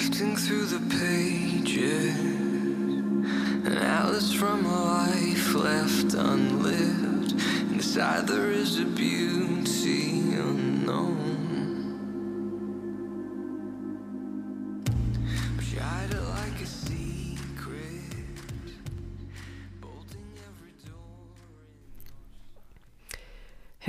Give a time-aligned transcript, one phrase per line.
[0.00, 2.16] Drifting through the pages,
[3.66, 7.32] an atlas from a life left unlived.
[7.70, 11.39] Inside there is a beauty unknown.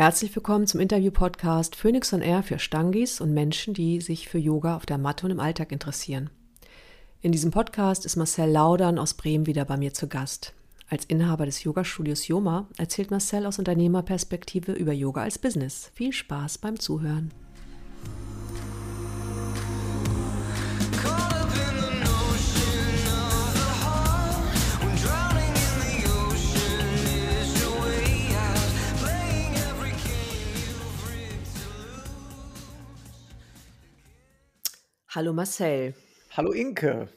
[0.02, 4.76] Herzlich willkommen zum Interview-Podcast Phoenix on Air für Stangis und Menschen, die sich für Yoga
[4.76, 6.32] auf der Matte und im Alltag interessieren.
[7.22, 10.56] In diesem Podcast ist Marcel Laudern aus Bremen wieder bei mir zu Gast.
[10.90, 15.92] Als Inhaber des Yogastudios Yoma erzählt Marcel aus Unternehmerperspektive über Yoga als Business.
[15.94, 17.30] Viel Spaß beim Zuhören.
[35.14, 35.94] Hallo Marcel.
[36.38, 37.10] Hallo Inke.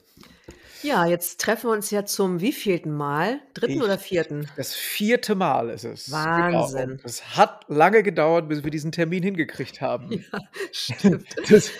[0.82, 3.38] Ja, jetzt treffen wir uns ja zum wievielten Mal?
[3.54, 4.50] Dritten Ich- oder vierten?
[4.56, 6.10] Das vierte Mal ist es.
[6.10, 6.88] Wahnsinn.
[6.88, 7.00] Genau.
[7.04, 10.10] Es hat lange gedauert, bis wir diesen Termin hingekriegt haben.
[10.32, 10.40] Ja,
[10.72, 11.28] stimmt.
[11.48, 11.70] Das,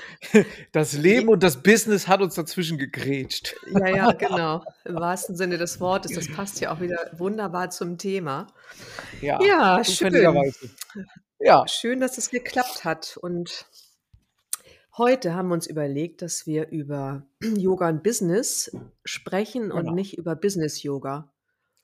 [0.71, 3.57] das Leben und das Business hat uns dazwischen gegrätscht.
[3.73, 4.65] Ja, ja, genau.
[4.85, 6.13] Im wahrsten Sinne des Wortes.
[6.13, 8.47] Das passt ja auch wieder wunderbar zum Thema.
[9.21, 10.15] Ja, Ja, schön.
[11.41, 13.19] Ja, Schön, dass es geklappt hat.
[13.21, 13.67] Und
[14.97, 18.71] heute haben wir uns überlegt, dass wir über Yoga und Business
[19.05, 19.95] sprechen und Genau.
[19.95, 21.31] nicht über Business-Yoga.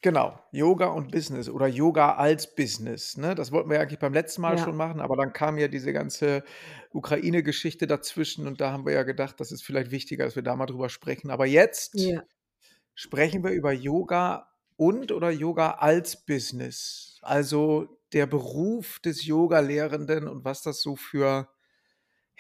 [0.02, 0.38] genau.
[0.52, 3.16] Yoga und Business oder Yoga als Business.
[3.18, 3.34] Ne?
[3.34, 4.64] Das wollten wir ja eigentlich beim letzten Mal Ja.
[4.64, 6.42] schon machen, aber dann kam ja diese ganze
[6.92, 10.56] Ukraine-Geschichte dazwischen und da haben wir ja gedacht, das ist vielleicht wichtiger, dass wir da
[10.56, 11.30] mal drüber sprechen.
[11.30, 12.22] Aber jetzt Ja.
[12.94, 17.18] sprechen wir über Yoga und oder Yoga als Business.
[17.22, 21.48] Also der Beruf des Yoga-Lehrenden und was das so für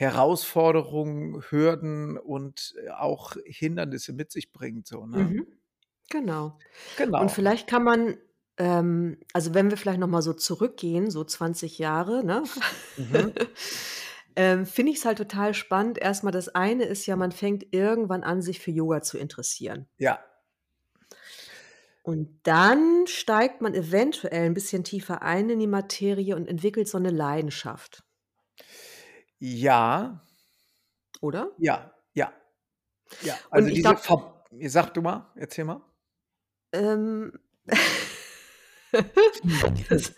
[0.00, 4.86] Herausforderungen, Hürden und äh, auch Hindernisse mit sich bringt.
[4.86, 5.18] So, ne?
[5.18, 5.46] Mhm.
[6.08, 6.58] Genau.
[6.96, 7.20] Genau.
[7.20, 8.16] Und vielleicht kann man,
[8.56, 12.42] ähm, also wenn wir vielleicht nochmal so zurückgehen, so 20 Jahre, ne?
[12.96, 13.34] Mhm.
[14.36, 15.98] ähm, Finde ich es halt total spannend.
[15.98, 19.86] Erstmal, das eine ist ja, man fängt irgendwann an, sich für Yoga zu interessieren.
[19.98, 20.18] Ja,
[22.02, 26.96] Und dann steigt man eventuell ein bisschen tiefer ein in die Materie und entwickelt so
[26.96, 28.02] eine Leidenschaft,
[29.40, 30.24] ja,
[31.20, 31.50] oder?
[31.58, 32.32] ja, ja.
[33.22, 35.80] Ja, Und also ich diese Ver Sag du mal, erzähl mal.
[36.72, 37.32] Ähm,
[39.88, 40.12] das,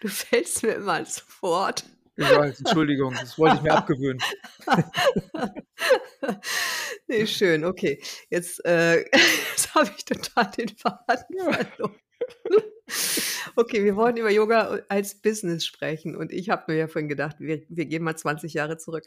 [0.00, 1.84] du fällst mir immer ins Wort.
[2.16, 4.22] Ich weiß, Entschuldigung, das wollte ich mir abgewöhnen.
[7.08, 8.00] Nee, schön, okay.
[8.30, 9.00] Jetzt, äh,
[9.50, 11.96] jetzt habe ich total den Faden verloren.
[13.56, 17.36] Okay, wir wollen über Yoga als Business sprechen und ich habe mir ja vorhin gedacht,
[17.38, 19.04] wir, wir gehen mal 20 Jahre zurück.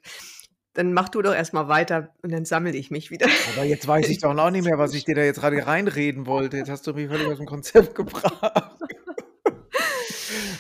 [0.74, 3.28] Dann mach du doch erstmal weiter und dann sammle ich mich wieder.
[3.56, 6.26] Aber jetzt weiß ich doch auch nicht mehr, was ich dir da jetzt gerade reinreden
[6.28, 6.58] wollte.
[6.58, 8.34] Jetzt hast du mich völlig aus dem Konzept gebracht.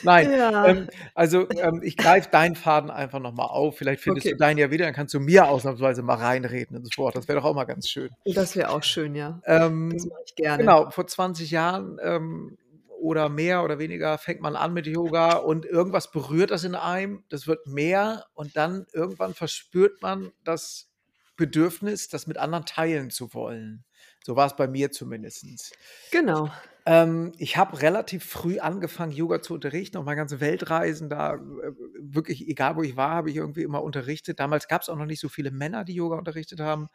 [0.04, 0.68] Nein, Ja.
[0.68, 3.78] ähm, also ähm, ich greife deinen Faden einfach nochmal auf.
[3.78, 4.34] Vielleicht findest Okay.
[4.34, 7.16] du deinen ja wieder, dann kannst du mir ausnahmsweise mal reinreden ins Wort.
[7.16, 8.10] Das wäre doch auch mal ganz schön.
[8.26, 9.42] Das wäre auch schön, ja.
[9.46, 10.58] Ähm, Das mache ich gerne.
[10.64, 12.58] Genau, vor 20 Jahren ähm,
[13.06, 17.24] oder mehr oder weniger fängt man an mit Yoga und irgendwas berührt das in einem,
[17.30, 20.92] das wird mehr und dann irgendwann verspürt man das
[21.36, 23.84] Bedürfnis, das mit anderen teilen zu wollen.
[24.24, 25.46] So war es bei mir zumindest.
[26.12, 26.50] Genau.
[26.88, 31.40] Ähm, ich habe relativ früh angefangen, Yoga zu unterrichten, auf meine ganze Weltreisen, da äh,
[32.00, 34.40] wirklich, egal wo ich war, habe ich irgendwie immer unterrichtet.
[34.40, 36.88] Damals gab es auch noch nicht so viele Männer, die Yoga unterrichtet haben.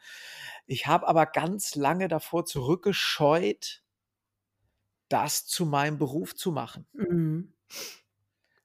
[0.65, 3.81] Ich habe aber ganz lange davor zurückgescheut,
[5.11, 6.85] das zu meinem Beruf zu machen.
[6.93, 7.53] Mhm.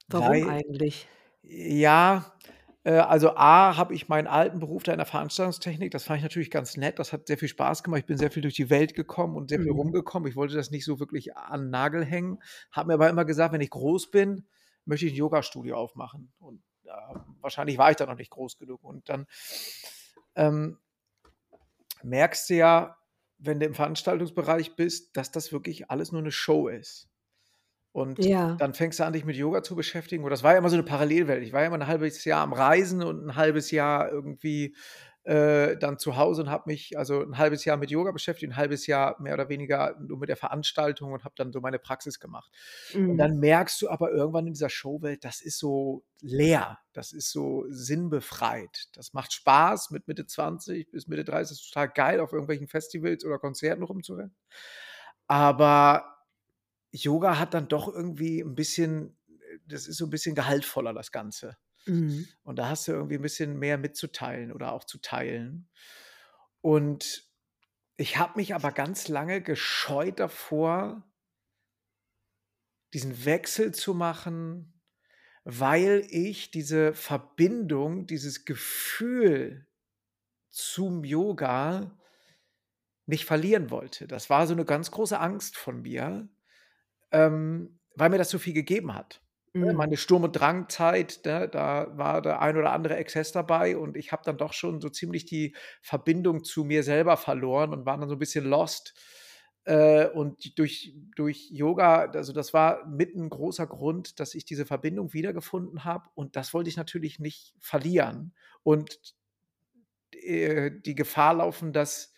[0.09, 1.09] Warum Weil- eigentlich?
[1.43, 2.33] Ja,
[2.85, 6.23] äh, also A, habe ich meinen alten Beruf da in der Veranstaltungstechnik, das fand ich
[6.25, 8.01] natürlich ganz nett, das hat sehr viel Spaß gemacht.
[8.01, 9.79] Ich bin sehr viel durch die Welt gekommen und sehr viel Mhm.
[9.79, 10.29] rumgekommen.
[10.29, 12.39] Ich wollte das nicht so wirklich an den Nagel hängen,
[12.73, 14.47] habe mir aber immer gesagt, wenn ich groß bin,
[14.85, 16.33] möchte ich ein Yoga-Studio aufmachen.
[16.39, 16.91] Und äh,
[17.41, 18.83] wahrscheinlich war ich da noch nicht groß genug.
[18.85, 19.27] Und dann
[20.37, 20.79] ähm,
[22.03, 22.97] merkst du ja,
[23.39, 27.09] wenn du im Veranstaltungsbereich bist, dass das wirklich alles nur eine Show ist.
[27.93, 28.59] Und Ja.
[28.59, 30.25] dann fängst du an, dich mit Yoga zu beschäftigen.
[30.25, 31.43] Und das war ja immer so eine Parallelwelt.
[31.43, 34.77] Ich war ja immer ein halbes Jahr am Reisen und ein halbes Jahr irgendwie
[35.27, 38.57] äh, dann zu Hause und habe mich also ein halbes Jahr mit Yoga beschäftigt, ein
[38.57, 42.21] halbes Jahr mehr oder weniger nur mit der Veranstaltung und habe dann so meine Praxis
[42.21, 42.53] gemacht.
[43.05, 43.19] Und Mhm.
[43.19, 47.65] dann merkst du aber irgendwann in dieser Showwelt, das ist so leer, das ist so
[47.69, 48.87] sinnbefreit.
[48.95, 53.25] Das macht Spaß, mit Mitte 20 bis Mitte 30 ist total geil, auf irgendwelchen Festivals
[53.25, 54.37] oder Konzerten rumzurennen.
[55.27, 56.19] Aber
[56.93, 59.19] Yoga hat dann doch irgendwie ein bisschen,
[59.67, 61.57] das ist so ein bisschen gehaltvoller, das Ganze.
[61.87, 62.29] Mhm.
[62.43, 65.69] Und da hast du irgendwie ein bisschen mehr mitzuteilen oder auch zu teilen.
[66.61, 67.25] Und
[67.97, 71.03] ich habe mich aber ganz lange gescheut davor,
[72.93, 74.81] diesen Wechsel zu machen,
[75.45, 79.67] weil ich diese Verbindung, dieses Gefühl
[80.51, 81.97] zum Yoga
[83.07, 84.07] nicht verlieren wollte.
[84.07, 86.29] Das war so eine ganz große Angst von mir,
[87.13, 89.23] ähm, weil mir das so viel gegeben hat.
[89.63, 89.77] Ne, Mhm.
[89.77, 94.13] meine Sturm und Drangzeit, ne, da war der ein oder andere Exzess dabei und ich
[94.13, 98.09] habe dann doch schon so ziemlich die Verbindung zu mir selber verloren und war dann
[98.09, 98.95] so ein bisschen lost.
[99.65, 104.67] Äh, und durch durch Yoga also, das war mit 'n großer Grund, dass ich diese
[104.67, 108.99] Verbindung wiedergefunden habe und das wollte ich natürlich nicht verlieren und,
[110.13, 112.13] äh, die Gefahr laufen, dass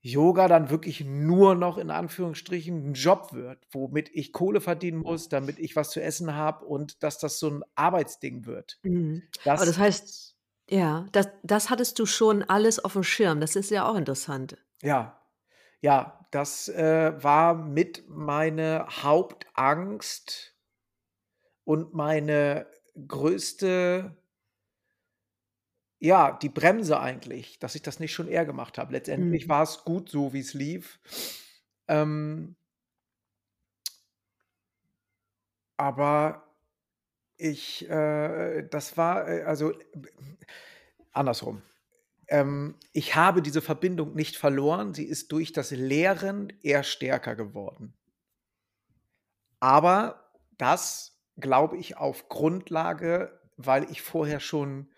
[0.00, 5.28] Yoga dann wirklich nur noch in Anführungsstrichen 'n Job wird, womit ich Kohle verdienen muss,
[5.28, 8.80] damit ich was zu essen habe und dass das so 'n Arbeitsding wird.
[8.84, 9.28] Mhm.
[9.54, 10.36] Aber das heißt Das
[10.70, 13.40] ja, das das hattest du schon alles aufm Schirm.
[13.40, 14.58] Das ist ja auch interessant.
[14.82, 15.20] ja,
[15.82, 20.56] ja, das, äh, war mit meine Hauptangst
[21.64, 22.66] und meine
[23.06, 24.16] größte
[26.00, 28.92] ja, die Bremse eigentlich, dass ich das nicht schon eher gemacht habe.
[28.92, 29.48] Letztendlich Mhm.
[29.48, 31.00] war's gut so, wie's lief.
[31.88, 32.56] Ähm
[35.78, 36.42] aber
[37.38, 40.10] ich, äh das war, äh also, b
[41.12, 41.62] andersrum.
[42.28, 47.94] Ähm, ich habe diese Verbindung nicht verloren, sie ist durch das Lehren eher stärker geworden.
[49.62, 54.97] Aber das glaube ich auf Grundlage, weil ich vorher schon, äh,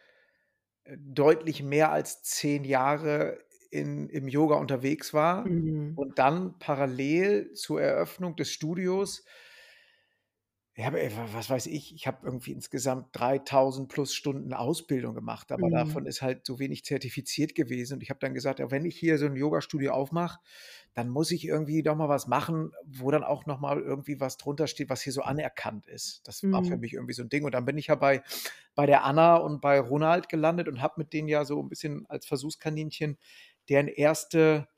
[0.99, 3.39] deutlich mehr als 10 Jahre
[3.71, 5.95] in im Yoga unterwegs war Mhm.
[5.95, 9.25] und dann parallel zur Eröffnung des Studios
[10.77, 15.53] ja, aber wa was weiß ich, ich habe irgendwie insgesamt 3.000 plus Stunden Ausbildung gemacht,
[15.53, 15.71] aber Mhm.
[15.71, 18.97] davon ist halt so wenig zertifiziert gewesen und ich habe dann gesagt: „Ja, wenn ich
[18.97, 20.39] hier so 'n Yogastudio aufmache,
[20.95, 24.37] dann muss ich irgendwie doch mal was machen, wo dann auch noch mal irgendwie was
[24.39, 26.81] drunter steht, was hier so anerkannt ist.“ Das war für Mhm.
[26.81, 28.23] mich irgendwie so 'n Ding und dann bin ich ja bei
[28.77, 32.07] bei der Anna und bei Ronald gelandet und habe mit denen ja so 'n bisschen
[32.09, 33.19] als Versuchskaninchen
[33.69, 34.69] deren erste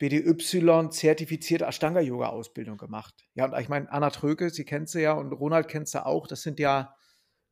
[0.00, 3.14] BDY-zertifizierte Ashtanga-Yoga-Ausbildung gemacht.
[3.34, 6.26] Ja, und ich meine, Anna Tröke, sie kennt sie ja und Ronald kennst du auch.
[6.26, 6.94] Das sind ja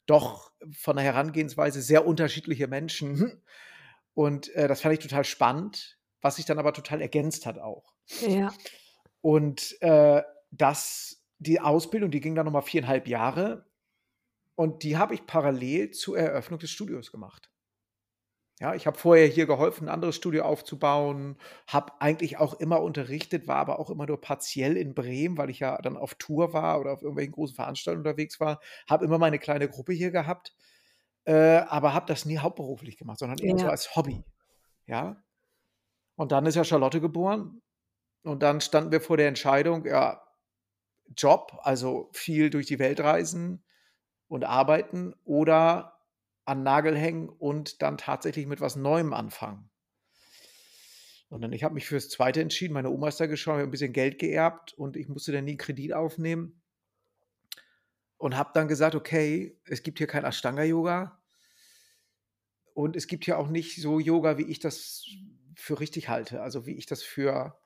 [0.07, 3.43] doch von der Herangehensweise sehr unterschiedliche Menschen.
[4.15, 7.95] Und, äh, das fand ich total spannend, was sich dann aber total ergänzt hat auch.
[8.27, 8.53] Ja.
[9.21, 13.67] Und, äh, das die Ausbildung, die ging dann noch mal 4,5 Jahre
[14.57, 17.51] und die habe ich parallel zur Eröffnung des Studios gemacht.
[18.61, 21.37] Ja, ich habe vorher hier geholfen, 'n anderes Studio aufzubauen,
[21.69, 25.61] habe eigentlich auch immer unterrichtet, war aber auch immer nur partiell in Bremen, weil ich
[25.61, 28.59] ja dann auf Tour war oder auf irgendwelchen großen Veranstaltungen unterwegs war.
[28.89, 30.57] Habe immer meine kleine Gruppe hier gehabt,
[31.27, 31.33] äh,
[31.69, 33.71] aber habe das nie hauptberuflich gemacht, sondern eher so Ja.
[33.71, 34.25] als Hobby,
[34.87, 35.23] ja?
[36.17, 37.63] Und dann ist ja Charlotte geboren
[38.25, 40.23] und dann standen wir vor der Entscheidung, ja,
[41.17, 43.65] Job, also viel durch die Welt reisen
[44.29, 45.98] und arbeiten oder
[46.49, 49.71] an Nagel hängen und dann tatsächlich mit was Neuem anfangen.
[51.33, 52.73] Und dann ich habe mich fürs Zweite entschieden.
[52.75, 55.57] Meine Oma ist da gestorben, habe 'n bisschen Geld geerbt und ich musste dann nie
[55.59, 56.63] Kredit aufnehmen.
[58.21, 61.19] Und habe dann gesagt: „Okay, es gibt hier kein Ashtanga-Yoga“
[62.77, 65.05] „und es gibt hier auch nicht so Yoga, wie ich das
[65.57, 67.59] für richtig halte, also, wie ich das für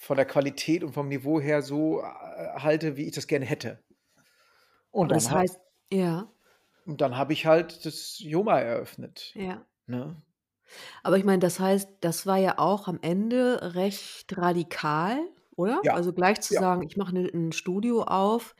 [0.00, 3.82] von der Qualität und vom Niveau her so, äh, halte, wie ich das gerne hätte.“
[4.94, 5.58] Und das heißt
[5.92, 6.32] ja.
[6.86, 9.66] Und dann habe ich halt das YOMA eröffnet, Ja.
[9.86, 10.22] ne?
[11.04, 15.18] Aber ich meine, das heißt, das war ja auch am Ende recht radikal,
[15.56, 15.82] oder?
[15.82, 16.60] Ja, Also, gleich zu ja.
[16.60, 18.54] sagen: „Ich mache 'ne 'n Studio auf“,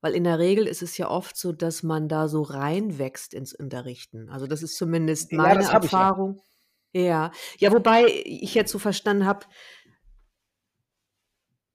[0.00, 3.54] weil in der Regel ist es ja oft so, dass man da so reinwächst ins
[3.54, 4.28] Unterrichten.
[4.30, 5.70] Also, das ist zumindest meine ja.
[5.72, 6.40] Erfahrung.
[6.94, 7.32] Ja.
[7.58, 9.46] Ja, wobei ich jetzt so verstanden habe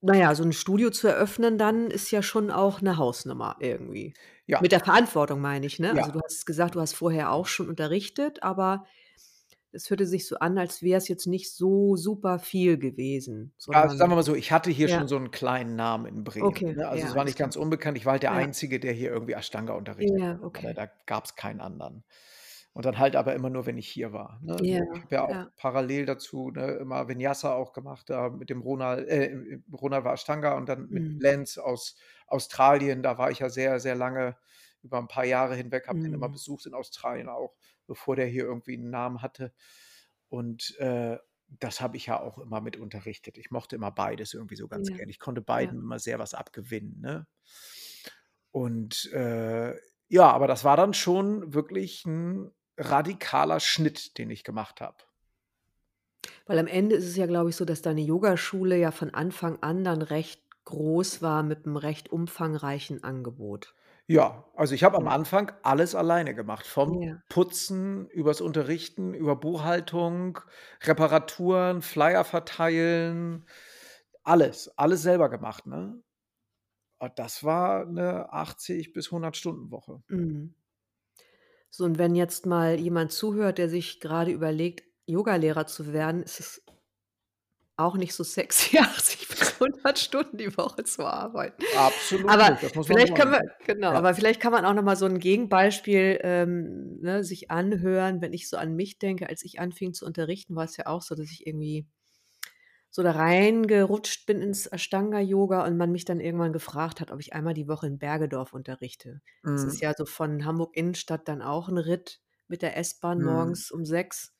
[0.03, 4.15] na ja, so 'n Studio zu eröffnen dann ist ja schon auch 'ne Hausnummer irgendwie.
[4.49, 4.61] Ja.
[4.61, 5.95] Mit der Verantwortung meine ich, ne?
[5.95, 6.05] Ja.
[6.05, 8.85] Also, du hast gesagt, du hast vorher auch schon unterrichtet, aber
[9.71, 13.97] es hörte sich so an, als wär's jetzt nicht so super viel gewesen, Ja, also,
[13.97, 14.87] sagen wir mal so, ich hatte hier ja.
[14.87, 16.87] schon so 'n kleinen Namen in Bremen, Okay, ne?
[16.87, 17.97] Also, ja, es war nicht ganz unbekannt.
[17.97, 18.33] Ich war halt der.
[18.33, 20.75] Einzige, der hier irgendwie Ashtanga unterrichtet Ja, okay.
[20.75, 22.03] Da gab's keinen anderen.
[22.73, 24.63] Und dann halt aber immer nur, wenn ich hier war, ne?
[24.63, 25.51] Ja, Ich habe ja auch ja.
[25.57, 30.13] parallel dazu, ne, immer Vinyasa auch gemacht, da mit dem Ronald äh, äh, Ronald war
[30.13, 31.19] Ashtanga und dann mit Mhm.
[31.19, 34.37] Lance aus Australien, da war ich ja sehr, sehr lange
[34.83, 36.31] über 'n paar Jahre hinweg, habe den immer Mhm.
[36.31, 37.55] besucht in Australien auch,
[37.87, 39.53] bevor der hier irgendwie 'n Namen hatte.
[40.29, 41.17] Und, äh,
[41.47, 43.37] das habe ich ja auch immer mit unterrichtet.
[43.37, 44.95] Ich mochte immer beides irgendwie so ganz Ja.
[44.95, 45.09] gern.
[45.09, 45.75] Ich konnte Ja.
[45.75, 47.27] beiden immer sehr was abgewinnen, ne?
[48.55, 49.75] Und, äh,
[50.07, 54.97] Ja, aber das war dann schon wirklich 'n radikaler Schnitt, den ich gemacht habe.
[56.47, 59.57] Weil am Ende ist es ja, glaube ich, so, dass deine Yogaschule ja von Anfang
[59.63, 63.73] an dann recht groß war mit 'nem recht umfangreichen Angebot.
[64.09, 65.07] Ja, also ich habe am Ja.
[65.07, 67.21] Anfang alles alleine gemacht, vom Ja.
[67.27, 70.39] Putzen, übers Unterrichten, über Buchhaltung,
[70.83, 73.47] Reparaturen, Flyer verteilen,
[74.23, 76.03] alles, alles selber gemacht, ne?
[76.99, 80.03] Und das war 'ne 80 bis 100 Stunden Woche.
[80.09, 80.55] Mhm.
[81.73, 86.39] So, und wenn jetzt mal jemand zuhört, der sich grade überlegt, Yogalehrer zu werden, ist
[86.39, 86.61] es
[87.77, 89.14] auch nicht so sexy, 80 bis
[89.59, 91.65] 100 Stunden die Woche zu arbeiten.
[91.71, 93.31] Absolut Aber man vielleicht wollen.
[93.31, 93.97] wir genau, Ja.
[93.97, 98.21] aber vielleicht kann man auch noch mal so 'n Gegenbeispiel, ähm, ne, sich anhören.
[98.21, 101.15] Wenn ich so an mich denke, als ich anfing zu unterrichten, war's ja auch so,
[101.15, 101.87] dass ich irgendwie
[102.97, 107.33] so da reingerutscht bin ins Ashtanga-Yoga und man mich dann irgendwann gefragt hat, ob ich
[107.33, 109.19] einmal die Woche in Bergedorf unterrichte.
[109.51, 109.81] Das ist Mhm.
[109.81, 113.19] ja so von Hamburg Innenstadt dann auch 'n Ritt mit der S-Bahn Mhm.
[113.21, 114.31] morgens um 6.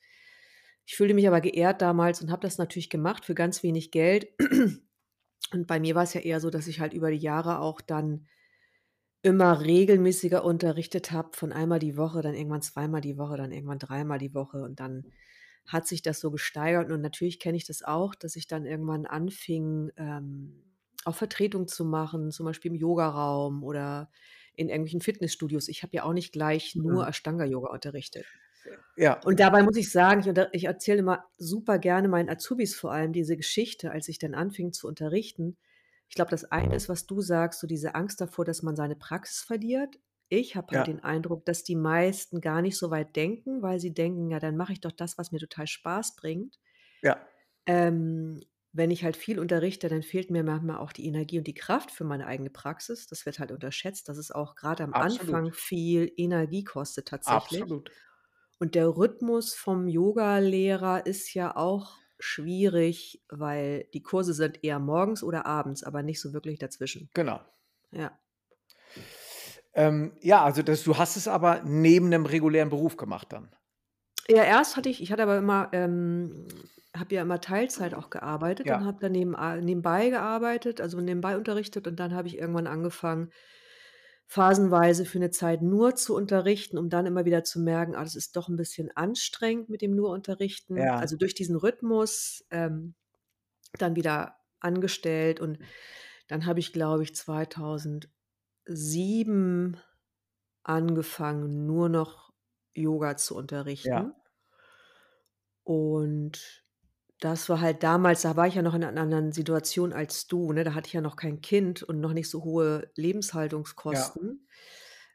[0.86, 4.28] Ich fühlte mich aber geehrt damals und habe das natürlich gemacht für ganz wenig Geld.
[5.52, 8.26] Und bei mir war's ja eher so, dass ich halt über die Jahre auch dann
[9.22, 13.78] immer regelmäßiger unterrichtet habe, von einmal die Woche, dann irgendwann zweimal die Woche, dann irgendwann
[13.78, 15.06] dreimal die Woche und dann
[15.66, 19.04] hat sich das so gesteigert und natürlich kenne ich das auch, dass ich dann irgendwann
[19.06, 20.62] anfing, ähm,
[21.04, 24.10] auch Vertretung zu machen, zum Beispiel im Yogaraum oder
[24.54, 25.68] in irgendwelchen Fitnessstudios.
[25.68, 27.06] Ich habe ja auch nicht gleich nur.
[27.08, 28.26] Ashtanga-Yoga unterrichtet.
[28.96, 29.22] Ja.
[29.24, 33.12] Und dabei muss ich sagen, ich ich erzähle immer super gerne meinen Azubis vor allem
[33.12, 35.56] diese Geschichte, als ich dann anfing zu unterrichten.
[36.08, 38.96] Ich glaube, das eine ist, was du sagst, so diese Angst davor, dass man seine
[38.96, 39.98] Praxis verliert.
[40.28, 40.88] Ich habe halt Ja.
[40.88, 44.56] den Eindruck, dass die meisten gar nicht so weit denken, weil sie denken: „Ja, dann
[44.56, 46.58] mache ich doch das, was mir total Spaß bringt.“
[47.02, 47.26] Ja.
[47.66, 48.42] Ähm,
[48.72, 51.90] wenn ich halt viel unterrichte, dann fehlt mir manchmal auch die Energie und die Kraft
[51.90, 53.06] für meine eigene Praxis.
[53.06, 55.52] Das wird halt unterschätzt, dass es auch grade am Anfang Absolut.
[55.52, 57.76] viel Energie kostet tatsächlich.
[57.76, 57.90] Absolut.
[58.60, 65.22] Und der Rhythmus vom Yogalehrer ist ja auch schwierig, weil die Kurse sind eher morgens
[65.22, 67.10] oder abends, aber nicht so wirklich dazwischen.
[67.14, 67.40] Genau.
[67.92, 68.20] Ja.
[69.74, 73.50] Ähm, ja, also das du hast es aber neben 'nem regulären Beruf gemacht dann?
[74.28, 76.46] Ja, erst hatte ich ich hatte aber immer ähm,
[76.96, 78.84] habe ja immer Teilzeit auch gearbeitet und Ja.
[78.84, 83.30] habe dann neben a nebenbei gearbeitet, also nebenbei unterrichtet und dann habe ich irgendwann angefangen,
[84.28, 88.16] phasenweise für 'ne Zeit nur zu unterrichten, um dann immer wieder zu merken: „Ah, das
[88.16, 90.96] ist doch 'n bisschen anstrengend mit dem nur Unterrichten.“ Ja.
[90.96, 92.94] Also durch diesen Rhythmus, ähm,
[93.78, 95.58] dann wieder angestellt und
[96.28, 99.78] dann habe ich, glaube ich, 2007
[100.64, 102.32] angefangen, nur noch
[102.74, 103.84] Yoga zu unterrichten.
[103.84, 104.16] Ja.
[105.66, 106.64] Und
[107.20, 110.52] das war halt damals da war ich ja noch in 'ner anderen Situation als du,
[110.52, 110.64] ne?
[110.64, 112.90] Da hatte ich ja noch kein Kind und noch nicht so hohe
[113.90, 114.16] Ja.
[114.16, 114.46] Lebenshaltungskosten.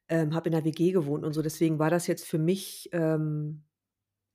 [0.09, 1.41] Ähm, habe in 'ner WG gewohnt und so.
[1.43, 3.65] Deswegen war das jetzt für mich, ähm,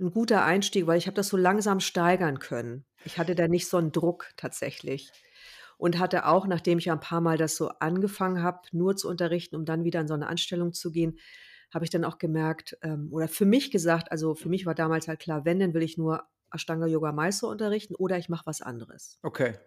[0.00, 2.86] 'n guter Einstieg, weil ich habe das so langsam steigern können.
[3.04, 5.14] Ich hatte da nicht so 'n Druck tatsächlich
[5.78, 9.56] und hatte auch, nachdem ich ja 'n paarmal das so angefangen habe, nur zu unterrichten,
[9.56, 11.18] um dann wieder in so 'ne Anstellung zu gehen,
[11.74, 15.08] habe ich dann auch gemerkt, ähm oder für mich gesagt also für mich war damals
[15.08, 18.62] halt klar, wenn, dann will ich nur Ashtanga Yoga Mysore unterrichten oder ich mache was
[18.62, 19.16] anderes.
[19.24, 19.58] Okay.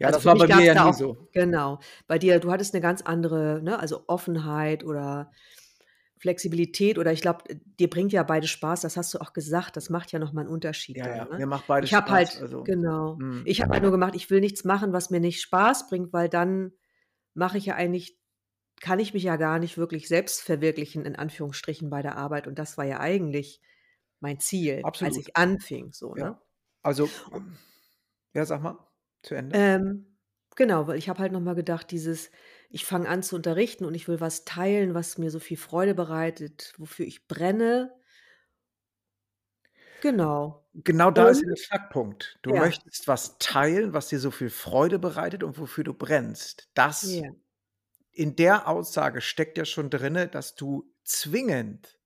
[0.00, 1.30] Ja, Also das war bei mir ja nie auch so.
[1.32, 1.80] genau.
[2.06, 5.30] Bei dir du hattest 'ne ganz andere, ne, also Offenheit oder
[6.18, 7.44] Flexibilität oder ich glaube,
[7.80, 10.42] dir bringt ja beides Spaß, das hast du auch gesagt, das macht ja noch mal
[10.46, 11.36] 'n Unterschied Ja, dann, ja, ne?
[11.36, 13.16] mir macht beides Ich habe Spaß, halt also genau.
[13.16, 13.44] mhm.
[13.44, 16.28] Ich habe halt nur gemacht, ich will nichts machen, was mir nicht Spaß bringt, weil
[16.28, 16.72] dann
[17.34, 18.18] mache ich ja eigentlich
[18.80, 22.58] kann ich mich ja gar nicht wirklich selbst verwirklichen in Anführungsstrichen bei der Arbeit und
[22.58, 23.60] das war ja eigentlich
[24.20, 25.18] mein Ziel, als Absolut.
[25.18, 26.34] ich anfing so, ne?
[26.34, 26.42] Ja.
[26.82, 27.10] Also
[28.34, 28.78] ja, sag mal,
[29.22, 29.62] zu Ende.
[29.62, 30.16] Ähm,
[30.56, 32.30] genau, weil ich habe halt noch mal gedacht, dieses
[32.70, 35.94] ich fange an zu unterrichten und ich will was teilen, was mir so viel Freude
[35.94, 37.92] bereitet, wofür ich brenne.
[40.02, 40.66] Genau.
[40.74, 42.38] Genau da ist Und der Knackpunkt.
[42.42, 42.54] Du Ja.
[42.54, 46.70] möchtest was teilen, was dir so viel Freude bereitet und wofür du brennst.
[46.74, 47.40] Das Ja.
[48.12, 51.99] in der Aussage steckt ja schon drinne, dass du zwingend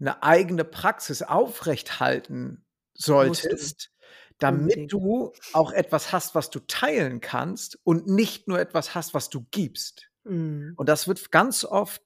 [0.00, 3.90] 'ne eigene Praxis aufrechthalten solltest,
[4.38, 9.30] damit du auch etwas hast, was du teilen kannst und nicht nur etwas hast, was
[9.30, 10.10] du gibst.
[10.24, 10.74] Mhm.
[10.76, 12.02] Und das wird ganz oft,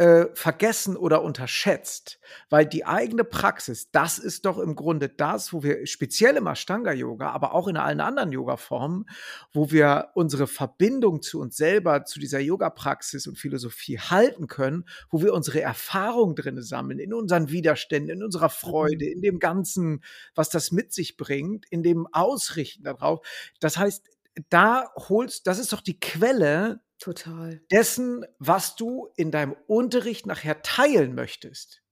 [0.00, 5.62] äh, vergessen oder unterschätzt, weil die eigene Praxis, das ist doch im Grunde das, wo
[5.62, 9.04] wir speziell im Ashtanga Yoga, aber auch in allen anderen Yogaformen,
[9.52, 15.20] wo wir unsere Verbindung zu uns selber, zu dieser Yogapraxis und Philosophie halten können, wo
[15.20, 19.12] wir unsere Erfahrung drinne sammeln, in unseren Widerständen, in unserer Freude, Mhm.
[19.12, 20.02] in dem Ganzen,
[20.34, 23.20] was das mit sich bringt, in dem Ausrichten da drauf.
[23.60, 24.02] Das heißt,
[24.48, 27.60] da holst das ist doch die Quelle Total.
[27.70, 31.82] dessen, was du in deinem Unterricht nachher teilen möchtest.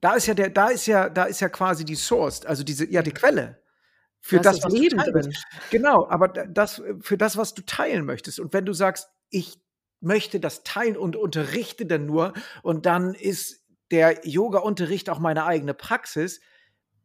[0.00, 2.86] Da ist ja der, da ist ja, da ist ja quasi die Source, also diese,
[2.90, 3.62] ja, die Quelle
[4.20, 5.24] für das, das was du Leben teilen drin.
[5.26, 5.46] möchtest.
[5.70, 8.38] Genau, aber da- das für das, was du teilen möchtest.
[8.40, 9.58] Und wenn du sagst, ich
[10.00, 15.74] möchte das teilen und unterrichte dann nur und dann ist der Yoga-Unterricht auch meine eigene
[15.74, 16.40] Praxis,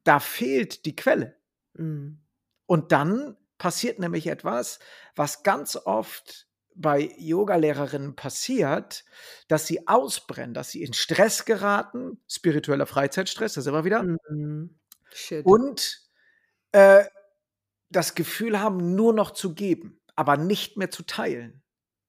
[0.03, 1.37] da fehlt die Quelle.
[1.73, 2.21] Mhm.
[2.65, 4.79] Und dann passiert nämlich etwas,
[5.15, 6.46] was ganz oft
[6.79, 9.03] bei Yogalehrerinnen passiert,
[9.47, 14.77] dass sie ausbrennen, dass sie in Stress geraten, spiritueller Freizeitstress, da sind wir wieder, Mhm.
[15.43, 16.01] Und
[16.73, 17.05] äh,
[17.89, 21.63] das Gefühl haben, nur noch zu geben, aber nicht mehr zu teilen.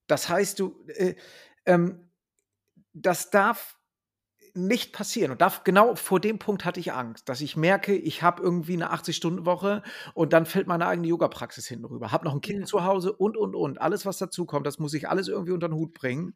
[0.06, 1.14] Das heißt, du, äh,
[1.64, 2.10] ähm,
[2.92, 3.77] das darf
[4.66, 5.30] nicht passieren.
[5.30, 8.74] Und darf, genau vor dem Punkt hatte ich Angst, dass ich merke, ich habe irgendwie
[8.74, 9.82] eine 80-Stunden-Woche
[10.14, 12.12] und dann fällt meine eigene Yoga-Praxis hinten rüber.
[12.12, 12.64] Habe noch ein Kind Ja.
[12.66, 13.80] zu Hause und, und, und.
[13.80, 16.34] Alles, was dazu kommt, das muss ich alles irgendwie unter den Hut bringen.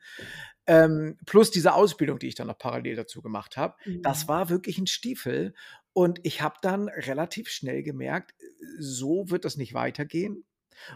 [0.67, 3.75] Ähm, plus diese Ausbildung, die ich dann noch parallel dazu gemacht habe.
[4.03, 4.29] Das Mhm.
[4.29, 5.55] war wirklich ein Stiefel.
[5.93, 8.35] Und ich habe dann relativ schnell gemerkt,
[8.79, 10.45] so wird das nicht weitergehen.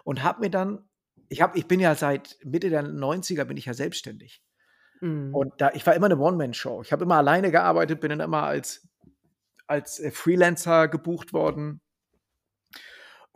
[0.04, 0.88] Und habe mir dann,
[1.28, 4.42] ich, hab, ich bin ja seit Mitte der 90er bin ich ja selbstständig.
[5.00, 5.34] Mhm.
[5.34, 6.82] Und da, ich war immer eine One-Man-Show.
[6.82, 8.86] Ich habe immer alleine gearbeitet, bin dann immer als,
[9.66, 11.80] als äh, Freelancer gebucht worden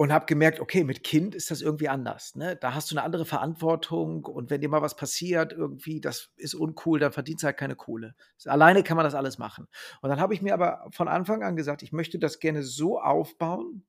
[0.00, 2.34] und habe gemerkt, okay, mit Kind ist das irgendwie anders.
[2.34, 2.56] Ne?
[2.56, 6.54] Da hast du eine andere Verantwortung und wenn dir mal was passiert, irgendwie, das ist
[6.54, 8.14] uncool, dann verdienst du halt keine Kohle.
[8.46, 9.68] Alleine kann man das alles machen.
[10.00, 12.98] Und dann habe ich mir aber von Anfang an gesagt, ich möchte das gerne so
[12.98, 13.84] aufbauen,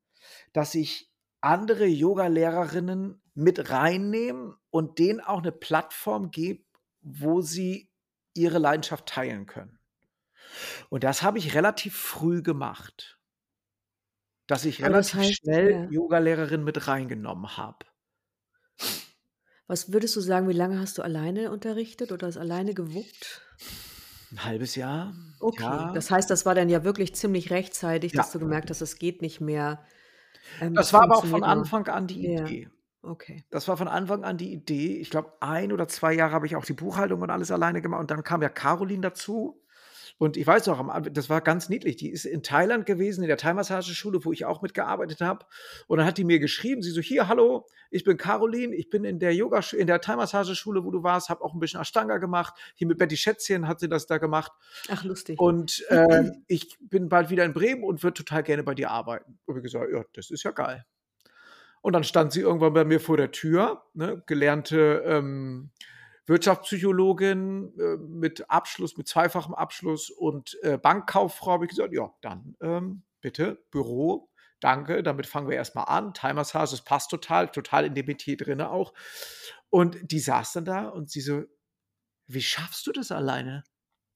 [0.51, 1.09] dass ich
[1.39, 6.61] andere Yoga-Lehrerinnen mit reinnehme und denen auch eine Plattform gebe,
[7.01, 7.91] wo sie
[8.33, 9.79] ihre Leidenschaft teilen können.
[10.89, 13.19] Und das habe ich relativ früh gemacht,
[14.47, 15.85] dass ich Aber das relativ heißt, schnell ja.
[15.89, 17.85] Yoga-Lehrerinnen mit reingenommen habe.
[19.67, 23.41] Was würdest du sagen, wie lange hast du alleine unterrichtet oder es alleine gewuppt?
[24.31, 25.91] Ein halbes Jahr, Okay, ja.
[25.93, 28.21] das heißt, das war dann ja wirklich ziemlich rechtzeitig, Ja.
[28.21, 29.85] dass du gemerkt hast, es geht nicht mehr.
[30.59, 31.43] Ähm, Das das war aber auch von.
[31.43, 32.69] Anfang an die Idee.
[33.03, 33.43] Okay.
[33.49, 34.97] Das war von Anfang an die Idee.
[34.97, 38.01] Ich glaube, ein oder zwei Jahre habe ich auch die Buchhaltung und alles alleine gemacht.
[38.01, 39.61] Und dann kam ja Caroline dazu.
[40.17, 41.95] Und ich weiß noch, das war ganz niedlich.
[41.95, 45.47] Die ist in Thailand gewesen, in der Thai-Massageschule, wo ich auch mitgearbeitet habe.
[45.87, 49.03] Und dann hat die mir geschrieben, sie so, hier, hallo, ich bin Caroline, ich bin
[49.03, 52.53] in der Yoga, in der Thai-Massageschule, wo du warst, habe auch ein bisschen Ashtanga gemacht.
[52.75, 54.51] Hier mit Betty Schätzchen hat sie das da gemacht.
[54.89, 55.39] Ach, lustig.
[55.39, 59.39] Und ähm, ich bin bald wieder in Bremen und würde total gerne bei dir arbeiten.
[59.45, 60.85] Und ich gesagt, ja, das ist ja geil.
[61.81, 65.71] Und dann stand sie irgendwann bei mir vor der Tür, ne, gelernte ähm,
[66.27, 71.53] Wirtschaftspsychologin äh, mit Abschluss, mit zweifachem Abschluss und äh, Bankkauffrau.
[71.53, 76.13] Habe ich gesagt, ja, dann ähm, bitte Büro, danke, damit fangen wir erstmal an.
[76.13, 78.93] Thai-Massage, das passt total, total in dem Metier drin auch.
[79.69, 81.43] Und die saß dann da und sie so,
[82.27, 83.63] wie schaffst du das alleine?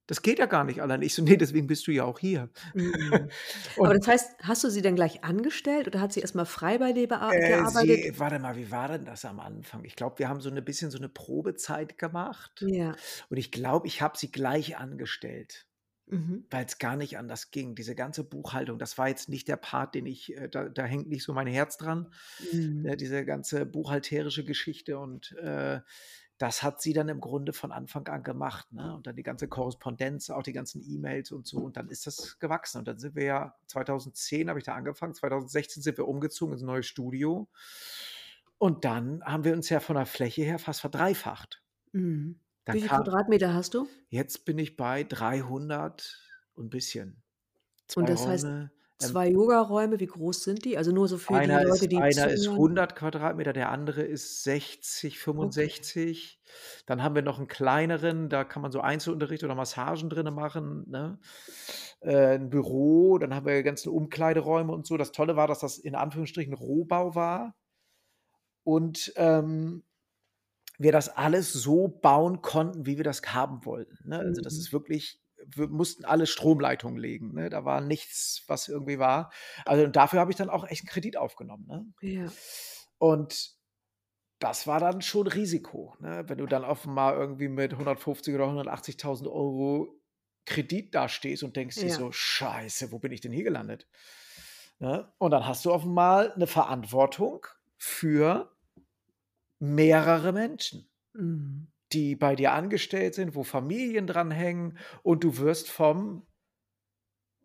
[0.08, 1.04] Das geht ja gar nicht alleine.
[1.04, 2.50] Ich so, nee, deswegen bist du ja auch hier.
[2.74, 2.94] Mhm.
[3.80, 6.94] Aber das heißt, hast du sie dann gleich angestellt oder hat sie erstmal frei bei
[6.94, 8.04] dir bea- Äh, gearbeitet?
[8.04, 9.84] sie, warte mal, wie war denn das am Anfang?
[9.84, 12.64] Ich glaube, wir haben so ein bisschen so eine Probezeit gemacht.
[12.66, 12.96] Ja.
[13.30, 15.66] Und ich glaube, ich habe sie gleich angestellt,
[16.08, 16.46] Mhm.
[16.52, 17.74] weil es gar nicht anders ging.
[17.74, 21.08] Diese ganze Buchhaltung, das war jetzt nicht der Part, den ich, äh, da, da hängt
[21.10, 22.14] nicht so mein Herz dran,
[22.54, 22.84] Mhm.
[22.84, 25.00] ne, diese ganze buchhalterische Geschichte.
[25.00, 25.80] Und äh,
[26.38, 28.72] das hat sie dann im Grunde von Anfang an gemacht.
[28.74, 28.84] Ne?
[28.84, 28.96] Mhm.
[28.96, 31.60] Und dann die ganze Korrespondenz, auch die ganzen E-Mails und so.
[31.60, 32.80] Und dann ist das gewachsen.
[32.80, 36.64] Und dann sind wir ja 2010 habe ich da angefangen, 2016 sind wir umgezogen ins
[36.64, 37.48] neue Studio.
[38.58, 41.62] Und dann haben wir uns ja von der Fläche her fast verdreifacht.
[41.94, 42.40] Mhm.
[42.66, 43.88] Wie viele kam, Quadratmeter hast du?
[44.10, 46.20] Jetzt bin ich bei 300
[46.56, 47.22] und ein bisschen.
[47.88, 48.46] Zwei und das Räume, heißt,
[48.98, 50.78] Zwei Yoga-Räume, wie groß sind die?
[50.78, 54.04] Also nur so für die Einer Leute, ist, die einer ist 100 Quadratmeter, der andere
[54.04, 55.20] ist 60, Okay.
[55.20, 56.40] 65.
[56.86, 60.90] Dann haben wir noch einen kleineren, da kann man so Einzelunterricht oder Massagen drin machen.
[60.90, 61.20] Ne?
[62.00, 64.96] Äh, ein Büro, dann haben wir ganze Umkleideräume und so.
[64.96, 67.54] Das Tolle war, dass das in Anführungsstrichen Rohbau war
[68.64, 69.84] und ähm,
[70.78, 73.98] wir das alles so bauen konnten, wie wir das haben wollten.
[74.08, 74.20] Ne?
[74.20, 74.60] Also das mhm.
[74.60, 75.25] ist wirklich
[75.56, 77.34] wir mussten alle Stromleitungen legen.
[77.34, 77.50] Ne?
[77.50, 79.32] Da war nichts, was irgendwie war.
[79.66, 81.66] Also und dafür habe ich dann auch echt einen Kredit aufgenommen.
[81.68, 81.86] Ne?
[82.02, 82.32] Ja.
[82.98, 83.52] Und
[84.40, 85.96] das war dann schon Risiko.
[86.00, 86.24] Ne?
[86.28, 90.00] Wenn du dann offenbar irgendwie mit 150 oder 180.000 Euro
[90.46, 91.96] Kredit dastehst und denkst dir Ja.
[91.96, 93.88] so, scheiße, wo bin ich denn hier gelandet?
[94.80, 95.12] Ne?
[95.18, 98.52] Und dann hast du offenbar eine Verantwortung für
[99.60, 101.68] mehrere Menschen, Mhm.
[101.96, 106.28] Die bei dir angestellt sind, wo Familien dranhängen und du wirst vom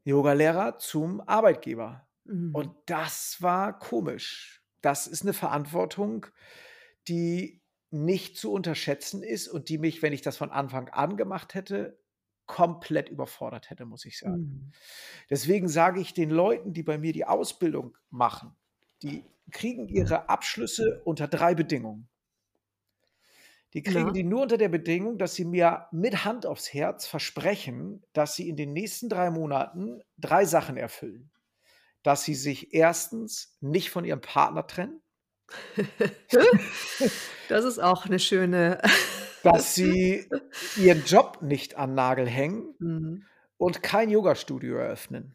[0.04, 2.08] Yogalehrer zum Arbeitgeber.
[2.52, 2.74] Und Mhm.
[2.86, 4.62] das war komisch.
[4.82, 6.26] Das ist eine Verantwortung,
[7.08, 11.54] die nicht zu unterschätzen ist und die mich, wenn ich das von Anfang an gemacht
[11.54, 11.98] hätte,
[12.46, 14.42] komplett überfordert hätte, muss ich sagen.
[14.42, 14.72] Mhm.
[15.30, 18.56] Deswegen sage ich den Leuten, die bei mir die Ausbildung machen,
[19.02, 22.09] die kriegen ihre Abschlüsse unter drei Bedingungen.
[23.72, 24.12] Die kriegen Na?
[24.12, 28.48] die nur unter der Bedingung, dass sie mir mit Hand aufs Herz versprechen, dass sie
[28.48, 31.30] in den nächsten drei Monaten drei Sachen erfüllen.
[32.02, 35.00] Dass sie sich erstens nicht von ihrem Partner trennen,
[37.48, 38.80] Das ist auch eine schöne
[39.42, 40.28] dass sie
[40.76, 43.24] ihren Job nicht an Nagel hängen Mhm.
[43.56, 45.34] und kein Yogastudio eröffnen.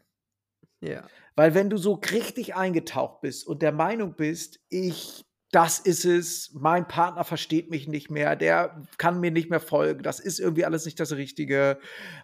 [0.80, 1.06] Ja.
[1.34, 6.50] Weil wenn du so richtig eingetaucht bist und der Meinung bist, ich, das ist es,
[6.54, 10.64] mein Partner versteht mich nicht mehr, der kann mir nicht mehr folgen, das ist irgendwie
[10.64, 11.78] alles nicht das Richtige,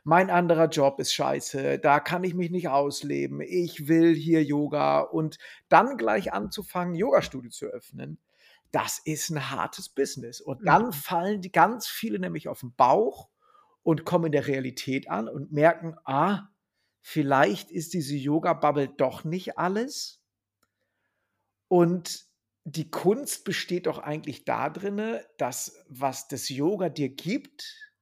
[0.04, 5.00] mein anderer Job ist scheiße, da kann ich mich nicht ausleben, ich will hier Yoga.
[5.00, 8.18] Und dann gleich anzufangen, Yogastudio zu öffnen,
[8.72, 10.40] das ist ein hartes Business.
[10.40, 10.92] Und dann Mhm.
[10.92, 13.28] fallen die ganz viele nämlich auf den Bauch
[13.82, 16.48] und kommen in der Realität an und merken, ah,
[17.00, 20.22] vielleicht ist diese Yoga-Bubble doch nicht alles.
[21.68, 22.32] Und
[22.64, 27.92] die Kunst besteht doch eigentlich da drinne, dass was das Yoga dir gibt,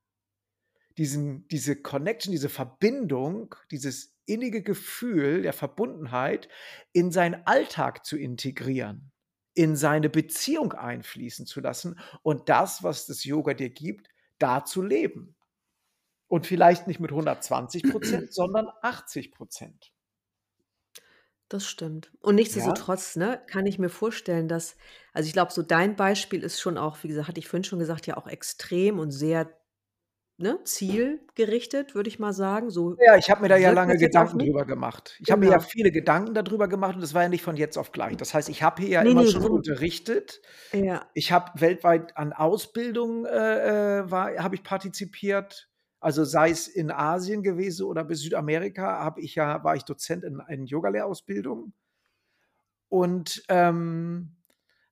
[0.99, 6.49] diesen, diese Connection, diese Verbindung, dieses innige Gefühl der Verbundenheit
[6.93, 9.11] in seinen Alltag zu integrieren,
[9.55, 14.83] in seine Beziehung einfließen zu lassen und das, was das Yoga dir gibt, da zu
[14.83, 15.37] leben.
[16.29, 19.93] Und vielleicht nicht mit 120 Prozent, sondern 80 Prozent.
[21.51, 22.13] Das stimmt.
[22.21, 22.85] Und Ja?
[22.85, 24.77] nichtsdestotrotz, ne, kann ich mir vorstellen, dass
[25.13, 27.81] also, ich glaube, so dein Beispiel ist schon auch, wie gesagt hatte ich vorhin schon
[27.81, 29.51] gesagt, ja auch extrem und sehr,
[30.39, 32.71] ne, zielgerichtet, würde ich mal sagen.
[32.71, 34.53] So Ja, ich habe mir da ja wirkt lange das jetzt auf Gedanken mich.
[34.53, 35.17] drüber gemacht.
[35.21, 35.61] Ich habe mir ja Genau.
[35.61, 38.17] viele Gedanken darüber gemacht und das war ja nicht von jetzt auf gleich.
[38.17, 40.41] Das heißt, ich habe hier ja Ne, immer ne, schon so unterrichtet.
[40.73, 41.11] Ja.
[41.15, 45.71] Ich habe weltweit an Ausbildungen äh, äh, war habe ich partizipiert.
[46.03, 50.25] Also, sei es in Asien gewesen oder bis Südamerika habe ich ja war ich Dozent
[50.25, 51.73] in in Yogalehrausbildung
[52.93, 54.37] und, ähm,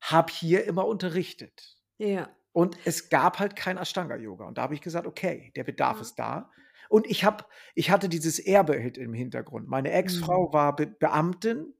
[0.01, 1.79] habe hier immer unterrichtet.
[2.01, 2.29] Ja.
[2.55, 4.47] Und es gab halt kein Ashtanga-Yoga.
[4.47, 6.03] Und da habe ich gesagt: „Okay, der Bedarf Ja.
[6.03, 6.51] ist da.“
[6.89, 7.45] Und ich habe
[7.75, 9.69] ich hatte dieses Erbe im Hintergrund.
[9.69, 10.49] Meine Mhm.
[10.49, 11.75] Ex-Frau war Be Beamtin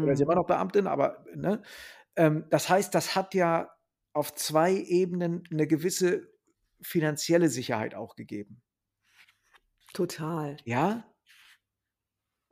[0.00, 0.36] oder ist immer Mhm.
[0.36, 1.62] noch Beamtin, aber ne?
[2.16, 3.70] Ähm, das heißt, das hat ja
[4.14, 6.33] auf 2 Ebenen 'ne gewisse
[6.84, 8.62] finanzielle Sicherheit auch gegeben.
[9.94, 10.56] Total.
[10.66, 11.04] Ja?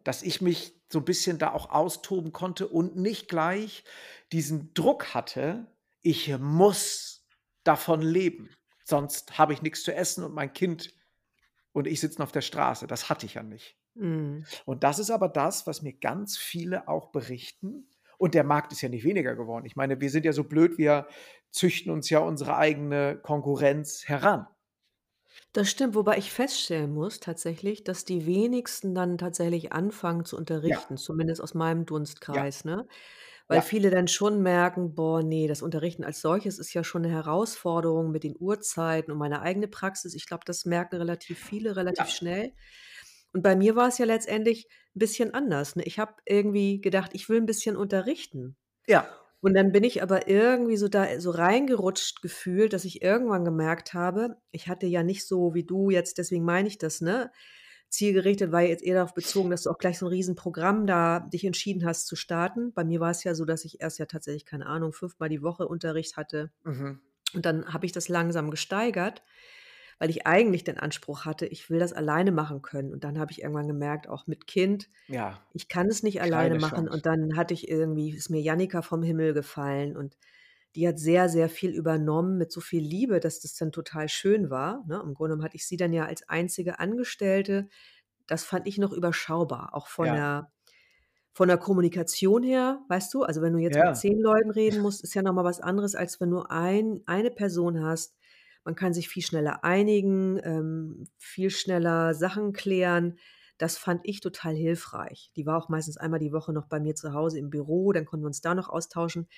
[0.04, 3.84] Dass ich mich so 'n bisschen da auch austoben konnte und nicht gleich
[4.32, 5.66] diesen Druck hatte:
[6.02, 7.24] „Ich muss
[7.64, 10.92] davon leben, sonst habe ich nix zu essen und mein Kind
[11.72, 13.78] und ich sitzen auf der Straße.“ Das hatte ich ja nicht.
[13.94, 14.46] Mhm.
[14.66, 17.90] Und das ist aber das, was mir ganz viele auch berichten.
[18.22, 19.66] Und der Markt ist ja nicht weniger geworden.
[19.66, 21.08] Ich meine, wir sind ja so blöd, wir
[21.50, 24.46] züchten uns ja unsere eigene Konkurrenz heran.
[25.54, 30.78] Das stimmt, wobei ich feststellen muss tatsächlich, dass die wenigsten dann tatsächlich anfangen zu Ja.
[30.78, 31.84] unterrichten, zumindest aus meinem
[32.32, 32.44] Ja.
[32.44, 32.86] Dunstkreis, ne?
[33.48, 33.62] Weil Ja.
[33.62, 38.10] viele dann schon merken: „Boah, ne, das Unterrichten als solches ist ja schon 'ne Herausforderung
[38.10, 42.12] mit den Uhrzeiten und meine eigene Praxis.“ Ich glaube, das merken relativ viele relativ Ja.
[42.12, 42.54] schnell.
[43.34, 45.84] Und bei mir war's ja letztendlich 'n bisschen anders, ne?
[45.84, 48.56] Ich habe irgendwie gedacht, ich will 'n bisschen unterrichten.
[48.88, 49.18] Ja.
[49.42, 53.94] Und dann bin ich aber irgendwie so da so reingerutscht gefühlt, dass ich irgendwann gemerkt
[53.94, 57.32] habe ich hatte ja nicht so wie du jetzt deswegen meine ich das, ne?
[57.90, 61.44] Zielgerichtet war jetzt eher darauf bezogen, dass du auch gleich so 'n Riesenprogramm da dich
[61.46, 62.72] entschieden hast zu starten.
[62.74, 65.68] Bei mir war's ja so, dass ich erst ja tatsächlich, keine Ahnung, fünfmal die Woche
[65.68, 66.52] Unterricht hatte.
[66.64, 67.02] Mhm.
[67.34, 69.24] Und dann habe ich das langsam gesteigert,
[70.02, 72.92] weil ich eigentlich den Anspruch hatte, ich will das alleine machen können.
[72.92, 75.46] Und dann habe ich irgendwann gemerkt, auch mit Kind, Ja.
[75.52, 76.88] ich kann es nicht alleine machen.
[76.88, 76.88] Chance.
[76.88, 80.18] Und dann hatte ich irgendwie ist mir Jannika vom Himmel gefallen und
[80.76, 84.50] die hat sehr, sehr viel übernommen mit so viel Liebe, dass das dann total schön
[84.50, 84.96] war, ne?
[85.04, 87.68] Im Grunde genommen hatte ich sie dann ja als einzige Angestellte.
[88.28, 90.14] Das fand ich noch überschaubar, auch von Ja.
[90.14, 90.52] der
[91.34, 93.22] von der Kommunikation her, weißt du?
[93.24, 93.94] Also, wenn du jetzt mit Ja.
[93.94, 97.30] 10 Leuten reden musst, ist ja noch mal was anderes, als wenn du ein eine
[97.30, 98.16] Person hast.
[98.66, 103.18] Man kann sich viel schneller einigen, ähm, viel schneller Sachen klären.
[103.58, 105.32] Das fand ich total hilfreich.
[105.36, 108.04] Die war auch meistens einmal die Woche noch bei mir zu Hause im Büro, dann
[108.06, 109.28] konnten wir uns da noch austauschen.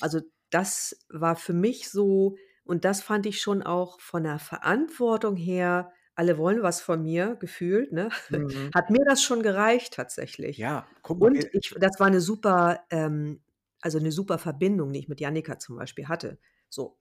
[0.00, 5.36] Also, das war für mich so und das fand ich schon auch von der Verantwortung
[5.36, 8.08] her alle wollen was von mir gefühlt, ne?
[8.30, 8.74] Mhm.
[8.74, 10.66] Hat mir das schon gereicht tatsächlich.
[10.66, 13.42] Ja, guck mal, Und ich das war 'ne super ähm,
[13.82, 16.38] also 'ne super Verbindung, die ich mit Jannika zum Beispiel hatte,
[16.70, 16.98] so.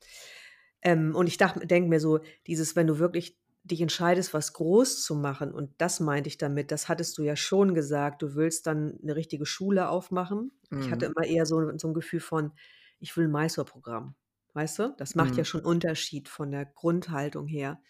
[0.84, 5.16] Ähm, und ich denke mir so, dieses wenn du wirklich dich entscheidest, was groß zu
[5.16, 9.00] machen und das meinte ich damit, das hattest du ja schon gesagt, du willst dann
[9.02, 10.52] 'ne richtige Schule aufmachen.
[10.76, 11.14] Ich hatte Mhm.
[11.16, 12.52] immer eher so so 'n Gefühl von,
[13.00, 14.16] ich will 'n Masterprogramm.
[14.56, 14.94] weißt du?
[14.98, 15.46] Das macht ja Mhm.
[15.46, 17.82] schon Unterschied von der Grundhaltung her.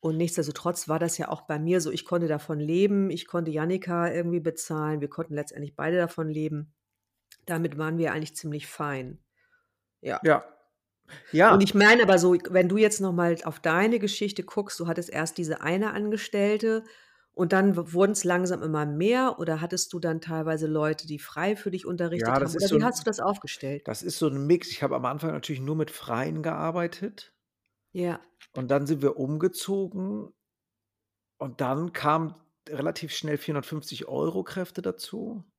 [0.00, 3.50] Und nichtsdestotrotz war das ja auch bei mir so, ich konnte davon leben, ich konnte
[3.52, 6.74] Jannika irgendwie bezahlen, wir konnten letztendlich beide davon leben.
[7.46, 9.20] Damit waren wir eigentlich ziemlich fein.
[10.02, 10.20] Ja.
[10.22, 10.44] Ja.
[11.32, 11.50] Ja.
[11.50, 14.86] Und ich meine aber so, wenn du jetzt noch mal auf deine Geschichte guckst, du
[14.86, 16.84] hattest erst diese eine Angestellte
[17.32, 21.56] und dann w wurden's langsam immer mehr oder hattest du dann teilweise Leute, die frei
[21.56, 23.84] für dich unterrichtet Ja, haben oder so wie 'n hast du das aufgestellt?
[23.84, 24.70] das ist so 'n Mix.
[24.72, 27.32] Ich habe am Anfang natürlich nur mit Freien gearbeitet.
[27.94, 28.20] Ja.
[28.54, 30.32] Und dann sind wir umgezogen
[31.40, 32.34] und dann kamen
[32.68, 35.49] relativ schnell 450 € Kräfte dazu.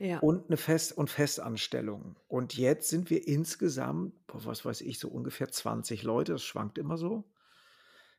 [0.00, 0.22] Ja.
[0.22, 2.16] Und 'ne Fest und Festanstellung.
[2.26, 6.96] Und jetzt sind wir insgesamt, was weiß ich, so ungefähr 20 Leute, das schwankt immer
[6.96, 7.24] so.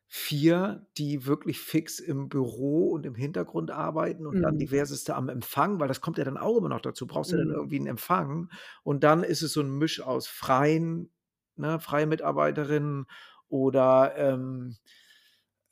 [0.10, 4.58] 4, die wirklich fix im Büro und im Hintergrund arbeiten und dann Mhm.
[4.58, 7.06] diverseste am Empfang, weil das kommt ja dann auch immer noch dazu.
[7.08, 7.58] Brauchst ja dann Mhm.
[7.58, 8.50] irgendwie 'n Empfang.
[8.84, 11.12] Und dann ist es so 'n Misch aus Freien,
[11.58, 13.06] ne, freie Mitarbeiterinnen
[13.50, 14.78] oder, ähm,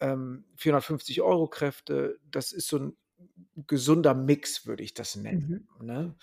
[0.02, 2.20] ähm, 450 € Kräfte.
[2.30, 2.98] Das ist so 'n
[3.68, 5.68] gesunder Mix, würde ich das nennen, Mhm.
[5.80, 6.16] ne?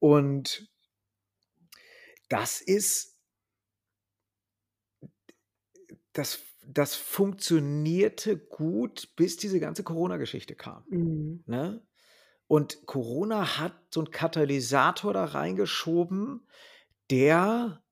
[0.00, 0.68] Und
[2.30, 3.12] das ist
[6.12, 11.44] das das funktionierte gut, bis diese ganze Corona-Geschichte kam, Mhm.
[11.46, 11.86] ne?
[12.48, 16.48] Und Corona hat so 'n Katalysator da reingeschoben,
[17.10, 17.82] der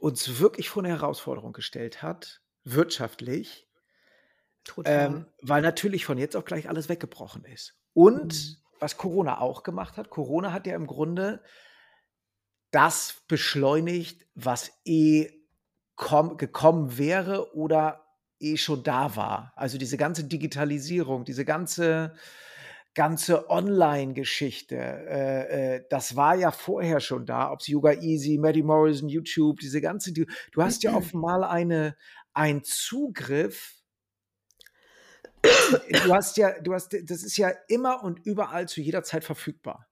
[0.00, 3.65] uns wirklich vor 'ne Herausforderung gestellt hat, wirtschaftlich.
[4.84, 7.78] Ähm, weil natürlich von jetzt auf gleich alles weggebrochen ist.
[7.94, 8.56] Und Mhm.
[8.80, 11.42] was Corona auch gemacht hat, Corona hat ja im Grunde
[12.70, 15.30] das beschleunigt, was eh
[15.96, 18.04] komm gekommen wäre oder
[18.38, 19.52] eh schon da war.
[19.56, 22.14] Also, diese ganze Digitalisierung, diese ganze
[22.94, 29.08] ganze Online-Geschichte, äh, äh, das war ja vorher schon da, ob's Yoga Easy, Maddie Morrison,
[29.10, 31.96] YouTube, diese ganze du du hast ja mal eine
[32.32, 33.75] einen Zugriff
[36.02, 39.86] du hast ja du hast das ist ja immer und überall zu jeder Zeit verfügbar.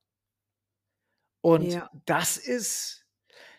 [1.45, 1.91] Und Ja.
[2.07, 3.03] das ist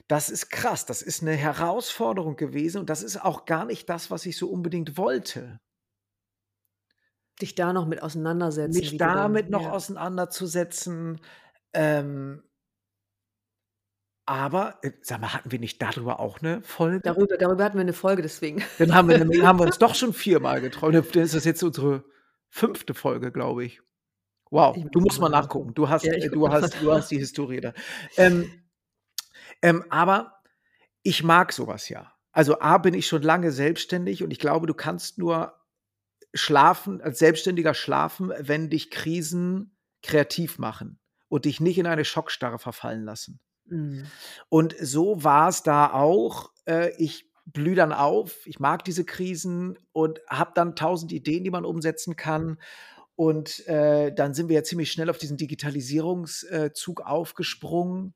[0.07, 0.85] das ist krass.
[0.85, 4.49] Das ist 'ne Herausforderung gewesen und das ist auch gar nicht das, was ich so
[4.49, 5.59] unbedingt wollte.
[7.41, 9.71] Dich da noch mit auseinandersetzen, Mich damit noch ja.
[9.71, 11.19] auseinanderzusetzen,
[11.73, 12.43] ähm
[14.25, 17.01] aber, äh, sag mal, hatten wir nicht dadrüber auch 'ne Folge?
[17.03, 18.63] Darüber darüber hatten wir 'ne Folge, deswegen.
[18.79, 20.93] Dann haben wir nämlich haben wir uns doch schon viermal getroffen.
[21.13, 22.03] Dann ist das jetzt unsere
[22.49, 22.93] 5.
[22.93, 23.81] Folge, glaube ich.
[24.51, 25.67] Wow, Ich du musst mal mal nachgucken.
[25.67, 25.73] nachgucken.
[25.75, 27.73] Du hast Ja, ich äh, gucke du mal hast du hast die Historie da.
[28.17, 28.51] Ähm,
[29.61, 30.39] ähm, aber
[31.03, 32.13] ich mag so was ja.
[32.31, 35.55] Also, A, bin ich schon lange selbstständig und ich glaube, du kannst nur
[36.33, 42.59] schlafen als Selbstständiger schlafen, wenn dich Krisen kreativ machen und dich nicht in eine Schockstarre
[42.59, 43.39] verfallen lassen.
[43.65, 44.05] Mhm.
[44.49, 46.51] Und so war's da auch.
[46.65, 48.45] Äh, ich blühe dann auf.
[48.47, 52.57] Ich mag diese Krisen und habe dann 1.000 Ideen, die man umsetzen kann.
[53.15, 56.71] Und, äh, dann sind wir ja ziemlich schnell auf diesen Digitalisierungs äh,
[57.03, 58.13] aufgesprungen,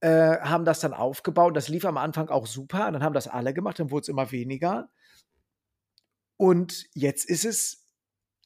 [0.00, 1.56] äh, haben das dann aufgebaut.
[1.56, 2.90] Das lief am Anfang auch super.
[2.90, 4.90] Dann haben das alle gemacht, dann wurd's immer weniger.
[6.36, 7.86] Und jetzt ist es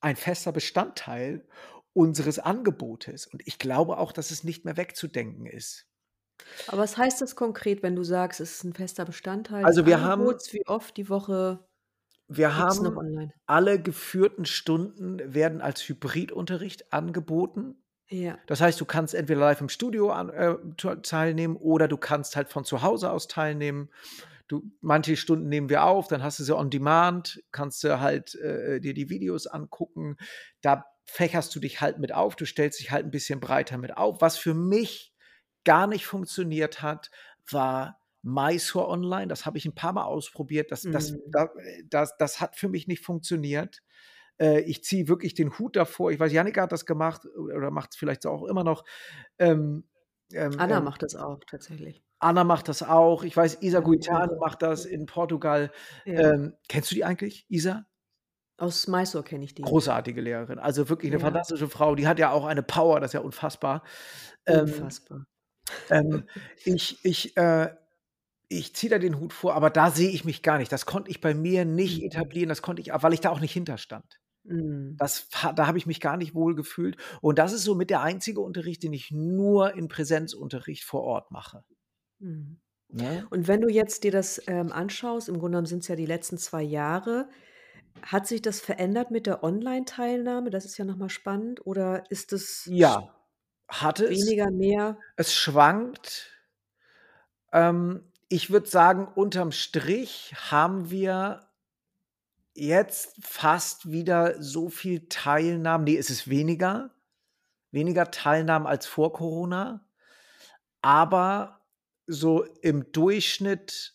[0.01, 1.47] ein fester Bestandteil
[1.95, 3.27] unseres Angebotes.
[3.27, 5.86] Und ich glaube auch, dass es nicht mehr wegzudenken ist.
[6.69, 9.87] Aber was heißt das konkret, wenn du sagst, es ist 'n fester Bestandteil des Also,
[9.87, 10.53] wir haben Angebots?
[10.53, 11.69] Wie oft die Woche
[12.29, 13.33] wir gibt's noch haben online?
[13.47, 17.77] alle geführten Stunden werden als Hybridunterricht angeboten.
[18.11, 18.47] Ja.
[18.47, 20.57] Das heißt, du kannst entweder live im Studio an äh,
[21.03, 23.91] teilnehmen oder du kannst halt von zu Hause aus teilnehmen.
[24.49, 28.35] Du manche Stunden nehmen wir auf, dann hast du sie on demand, kannst du halt,
[28.37, 30.17] äh, dir die Videos angucken.
[30.63, 32.37] Da fächerst du dich halt mit auf.
[32.37, 34.21] Du stellst dich halt 'n bisschen breiter mit auf.
[34.23, 35.15] Was für mich
[35.67, 37.13] gar nicht funktioniert hat,
[37.51, 39.29] war Mysore Online.
[39.29, 40.73] Das habe ich 'n paarmal ausprobiert.
[40.73, 41.33] Das das Mhm.
[41.33, 43.83] da äh, das das hat für mich nicht funktioniert.
[44.41, 46.13] Äh, ich ziehe wirklich den Hut davor.
[46.13, 48.85] Ich weiß, Jannika hat das gemacht oder macht's vielleicht so auch immer noch.
[49.41, 49.85] Ähm,
[50.35, 52.03] ähm, Anna ähm macht das auch tatsächlich.
[52.23, 53.25] Anna macht das auch.
[53.25, 54.87] Ich weiß, Isa Ja, Guitane ihre macht das ja.
[54.87, 55.71] in Portugal.
[56.07, 56.23] Ja.
[56.23, 57.87] Ähm, kennst du die eigentlich, Isa?
[58.59, 59.65] Aus Mysore kenne ich die.
[59.65, 60.59] Großartige Lehrerin.
[60.59, 61.19] Also, wirklich 'ne Ja.
[61.19, 61.95] fantastische Frau.
[61.95, 63.83] Die hat ja auch eine Power, das ist ja unfassbar.
[64.47, 65.27] Ähm, Unfassbar.
[65.91, 66.29] Ähm,
[66.65, 67.75] ich ich, äh
[68.49, 70.73] ich ziehe da den Hut vor, aber da sehe ich mich gar nicht.
[70.73, 72.05] Das konnte ich bei mir nicht Mhm.
[72.05, 72.49] etablieren.
[72.51, 74.21] Das konnte ich weil ich da auch nicht hinter stand.
[74.45, 75.01] Mhm.
[75.01, 76.97] Das da habe ich mich gar nicht wohl gefühlt.
[77.23, 81.31] Und das ist so mit der einzige Unterricht, den ich nur in Präsenzunterricht vor Ort
[81.31, 81.65] mache.
[82.21, 82.61] Mhm.
[82.89, 83.27] Ne?
[83.31, 86.39] Und wenn du jetzt dir das, ähm, anschaust, im Grunde genommen sind's ja die letzten
[86.39, 87.29] 2 Jahre,
[88.03, 90.51] hat sich das verändert mit der Online-Teilnahme?
[90.51, 91.67] Das ist ja noch mal spannend.
[91.67, 92.99] Oder ist es sch
[93.69, 94.11] Hat es.
[94.11, 94.99] weniger, mehr?
[95.17, 96.31] Es schwankt.
[97.53, 101.49] Ähm, ich würde sagen, unterm Strich haben wir
[102.55, 105.85] jetzt fast wieder so viel Teilnahmen.
[105.85, 106.91] Nee, es ist weniger.
[107.71, 109.87] Weniger Teilnahmen als vor Corona.
[110.81, 111.61] Aber
[112.07, 113.95] so im Durchschnitt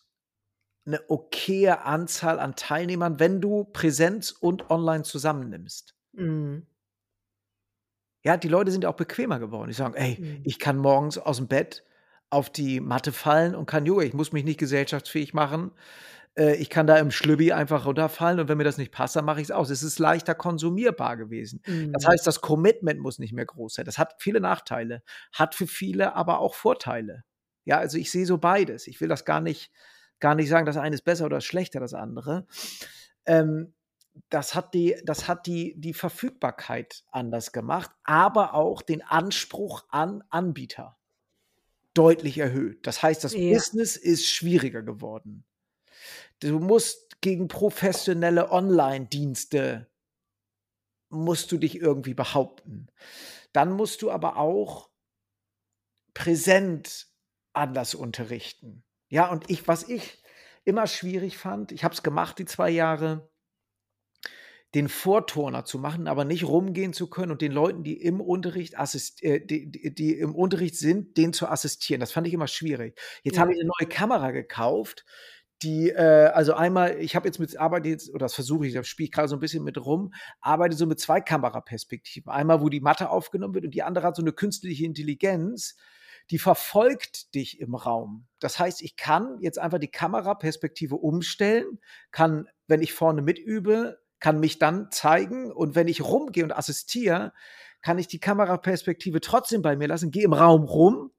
[0.84, 5.94] eine okaye Anzahl an Teilnehmern, wenn du Präsenz und online zusammennimmst.
[6.12, 6.66] Mhm.
[8.24, 9.68] Ja, die Leute sind auch bequemer geworden.
[9.68, 10.44] Die sagen: „Ey, Mhm.
[10.44, 11.84] ich kann morgens aus dem Bett
[12.30, 14.02] auf die Matte fallen und kann Yoga.
[14.04, 15.72] Ich muss mich nicht gesellschaftsfähig machen.
[16.36, 19.24] Äh, ich kann da im Schlübbi einfach runterfallen und wenn mir das nicht passt, dann
[19.24, 21.62] mache ich's aus.“ Es ist leichter konsumierbar gewesen.
[21.92, 22.12] Das Mhm.
[22.12, 23.86] heißt, das Commitment muss nicht mehr groß sein.
[23.86, 27.24] Das hat viele Nachteile, hat für viele aber auch Vorteile.
[27.64, 28.86] Ja, also ich sehe so beides.
[28.86, 29.72] Ich will das gar nicht
[30.20, 32.46] gar nicht sagen, das eine ist besser oder schlechter, das andere.
[33.26, 33.74] Ähm,
[34.30, 40.22] das hat die das hat die die Verfügbarkeit anders gemacht, aber auch den Anspruch an
[40.30, 40.96] Anbieter
[41.94, 42.86] deutlich erhöht.
[42.86, 43.40] Das heißt, das Ja.
[43.48, 45.44] Business ist schwieriger geworden.
[46.40, 49.88] Du musst gegen professionelle Onlinedienste
[51.10, 52.86] musst du dich irgendwie behaupten.
[53.52, 54.88] Dann musst du aber auch
[56.14, 57.08] präsent
[57.54, 58.84] anders unterrichten.
[59.08, 60.22] Ja, und ich was ich
[60.64, 63.30] immer schwierig fand, ich habe es gemacht die 2 Jahre,
[64.74, 68.78] den Vorturner zu machen, aber nicht rumgehen zu können und den Leuten, die im Unterricht
[68.78, 72.00] assist äh, die die die im Unterricht sind, denen zu assistieren.
[72.00, 72.98] Das fand ich immer schwierig.
[73.22, 73.54] Jetzt habe Ja.
[73.54, 75.04] ich 'ne neue Kamera gekauft,
[75.62, 78.84] die, äh also einmal ich habe jetzt mit arbeite jetzt oder das versuche ich, da
[78.84, 82.30] spiele ich grade so 'n bisschen mit rum, arbeite so mit 2 Kameraperspektiven.
[82.32, 85.76] Einmal, wo die Matte aufgenommen wird und die andere hat so 'ne künstliche Intelligenz,
[86.30, 88.26] die verfolgt dich im Raum.
[88.40, 91.80] Das heißt, ich kann jetzt einfach die Kameraperspektive umstellen,
[92.12, 97.32] kann, wenn ich vorne mitübe kann mich dann zeigen und wenn ich rumgehe und assistiere,
[97.82, 101.10] kann ich die Kameraperspektive trotzdem bei mir lassen, gehe im Raum rum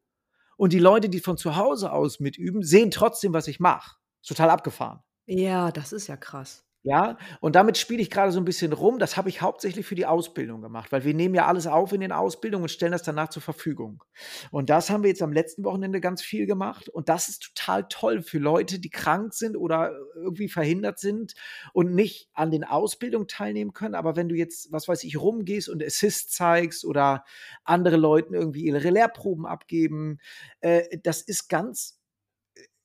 [0.55, 3.97] und die Leute, die von zu Hause aus mitüben, sehen trotzdem, was ich mache.
[4.25, 5.01] Total abgefahren.
[5.25, 6.65] Ja, das ist ja krass.
[6.85, 8.99] Ja, und damit spiele ich grade so 'n bisschen rum.
[8.99, 12.01] Das habe ich hauptsächlich für die Ausbildung gemacht, weil wir nehmen ja alles auf in
[12.01, 14.03] den Ausbildungen und stellen das danach zur Verfügung.
[14.51, 17.87] Und das haben wir jetzt am letzten Wochenende ganz viel gemacht und das ist total
[17.87, 21.35] toll für Leute, die krank sind oder irgendwie verhindert sind
[21.71, 23.95] und nicht an den Ausbildungen teilnehmen können.
[23.95, 27.23] Aber wenn du jetzt, was weiß ich, rumgehst und Assist zeigst oder
[27.63, 30.19] andere Leuten irgendwie ihre Lehrproben abgeben,
[30.59, 31.97] äh, das ist ganz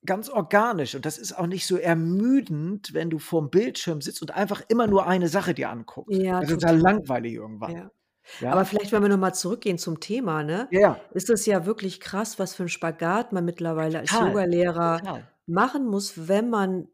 [0.08, 4.32] ganz organisch und das ist auch nicht so ermüdend, wenn du vorm Bildschirm sitzt und
[4.32, 6.24] einfach immer nur eine Sache dir anguckst.
[6.24, 6.80] Ja, Das ist total.
[6.80, 7.76] langweilig irgendwann.
[7.76, 7.92] Ja.
[8.40, 8.54] Ja?
[8.54, 11.08] Aber vielleicht, wenn wir noch mal zurückgehen zum Thema, ne, Ja, ja.
[11.12, 15.02] ist es ja wirklich krass, was für 'n Spagat man mittlerweile als Yogalehrer
[15.46, 16.88] machen muss, wenn man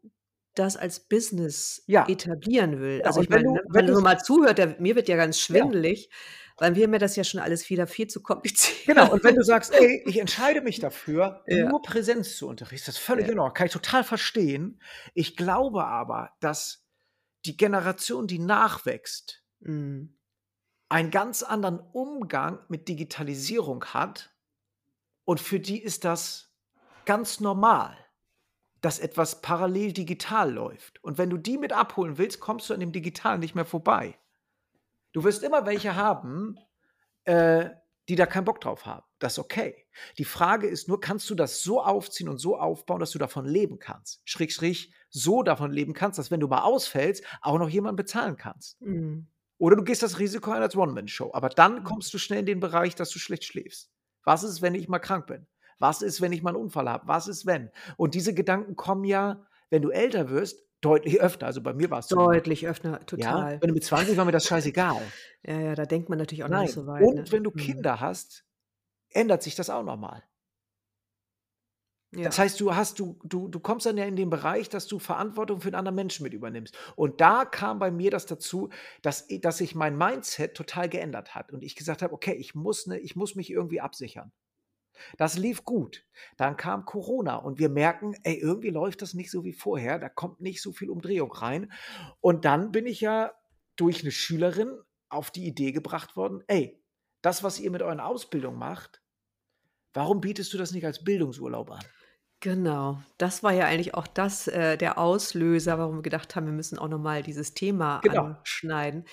[0.55, 2.07] das als Business Ja.
[2.07, 3.03] etablieren will.
[3.03, 4.95] Ja, Also, und ich wenn meine, du ne, wenn wenn du's mal zuhört, der mir
[4.95, 5.75] wird ja ganz Ja.
[6.57, 8.85] Weil mir mir das ja schon alles wieder viel zu kompliziert.
[8.85, 11.69] Genau, und wenn du sagst: „Ey, ich entscheide mich dafür, Ja.
[11.69, 13.31] nur Präsenz zu unterrichten“, ist das völlig Ja.
[13.33, 14.81] Ordnung, kann ich total verstehen.
[15.13, 16.85] Ich glaube aber, dass
[17.45, 20.17] die Generation, die nachwächst Mhm.
[20.89, 24.35] einen ganz anderen Umgang mit Digitalisierung hat
[25.25, 26.53] und für die ist das
[27.05, 27.97] ganz normal,
[28.81, 31.03] dass etwas parallel digital läuft.
[31.03, 34.17] Und wenn du die mit abholen willst, kommst du an dem Digitalen nicht mehr vorbei.
[35.15, 36.59] Du wirst immer welche haben,
[37.23, 37.69] äh,
[38.09, 39.05] die da keinen Bock drauf haben.
[39.19, 39.87] Das ist okay.
[40.17, 43.45] Die Frage ist nur, kannst du das so aufziehen und so aufbauen, dass du davon
[43.45, 44.21] leben kannst?
[44.25, 48.81] Schrägstrich, so davon leben kannst, dass wenn du mal ausfällst, auch noch jemanden bezahlen kannst.
[48.81, 49.27] Mhm.
[49.57, 51.31] Oder du gehst das Risiko ein als One-Man-Show.
[51.33, 51.83] Aber dann Mhm.
[51.85, 53.91] kommst du schnell in den Bereich, dass du schlecht schläfst.
[54.25, 55.47] Was ist, wenn ich mal krank bin?
[55.79, 57.07] Was ist, wenn ich mal 'n Unfall habe?
[57.07, 57.71] Was ist, wenn?
[57.95, 61.47] Und diese Gedanken kommen ja, wenn du älter wirst, deutlich öfter.
[61.47, 62.19] Also, bei mir war's so.
[62.19, 63.61] Deutlich öfter, Ja, total.
[63.61, 65.13] wenn du mit 20 war mir das scheißegal.
[65.43, 66.49] Ja, ja, da denkt man natürlich auch Nein.
[66.49, 67.25] nicht so weit, ne?
[67.25, 67.87] Und wenn du Mhm.
[67.91, 68.45] Kinder hast,
[69.09, 70.23] ändert sich das auch noch mal.
[72.23, 72.39] Das Ja.
[72.39, 75.61] heißt, du hast du du du kommst dann ja in den Bereich, dass du Verantwortung
[75.61, 76.75] für 'n anderen Menschen mit übernimmst.
[76.95, 78.69] Und da kam bei mir das dazu,
[79.01, 82.87] dass dass sich mein Mindset total geändert hat und ich gesagt habe: „Okay, ich muss
[82.87, 84.31] 'ne ich muss mich irgendwie absichern.“
[85.17, 86.05] Das lief gut.
[86.37, 90.09] Dann kam Corona und wir merken: „Ey, irgendwie läuft das nicht so wie vorher, da
[90.09, 91.71] kommt nicht so viel Umdrehung rein.“
[92.21, 93.33] Und dann bin ich ja
[93.75, 94.71] durch 'ne Schülerin
[95.09, 96.81] auf die Idee gebracht worden: „Ey,
[97.21, 99.01] das, was ihr mit euren Ausbildungen macht,
[99.93, 101.91] warum bietest du das nicht als Bildungsurlaub an?“
[102.45, 103.01] Genau.
[103.17, 106.77] Das war ja eigentlich auch das äh, der Auslöser, warum wir gedacht haben, wir müssen
[106.77, 108.25] auch noch mal dieses Thema Genau.
[108.25, 109.05] anschneiden.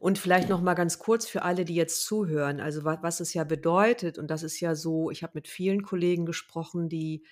[0.00, 3.32] Und vielleicht noch mal ganz kurz für alle, die jetzt zuhören, also wa was es
[3.32, 7.24] ja bedeutet und das ist ja so ich habe mit vielen Kollegen gesprochen, die,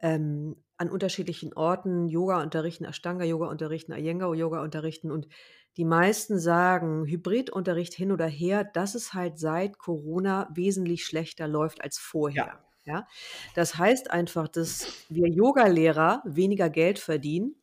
[0.00, 5.28] ähm, an unterschiedlichen Orten Yoga unterrichten, Ashtanga-Yoga unterrichten, Iyengar-Yoga unterrichten und
[5.76, 11.82] die meisten sagen, Hybridunterricht hin oder her, dass es halt seit Corona wesentlich schlechter läuft
[11.84, 12.64] als vorher.
[12.86, 13.06] Ja.
[13.54, 17.56] Das heißt einfach, dass wir Yogalehrer weniger Geld verdienen.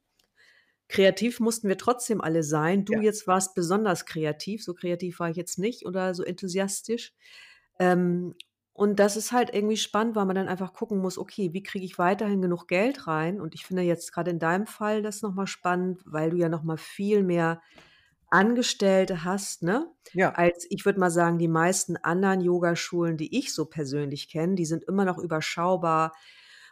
[0.87, 2.85] Kreativ mussten wir trotzdem alle sein.
[2.85, 3.01] Du Ja.
[3.01, 4.63] jetzt warst besonders kreativ.
[4.63, 7.13] So kreativ war ich jetzt nicht oder so enthusiastisch.
[7.79, 8.35] Ähm,
[8.73, 11.85] und das ist halt irgendwie spannend, weil man dann einfach gucken muss, okay, wie kriege
[11.85, 13.39] ich weiterhin genug Geld rein?
[13.39, 16.77] Und ich finde jetzt gerade in deinem Fall das nochmal spannend, weil du ja nochmal
[16.77, 17.61] viel mehr
[18.31, 19.87] Angestellte hast, ne?
[20.13, 20.31] Ja.
[20.31, 24.65] Als ich würde mal sagen, die meisten anderen Yogaschulen, die ich so persönlich kenne, die
[24.65, 26.13] sind immer noch überschaubar.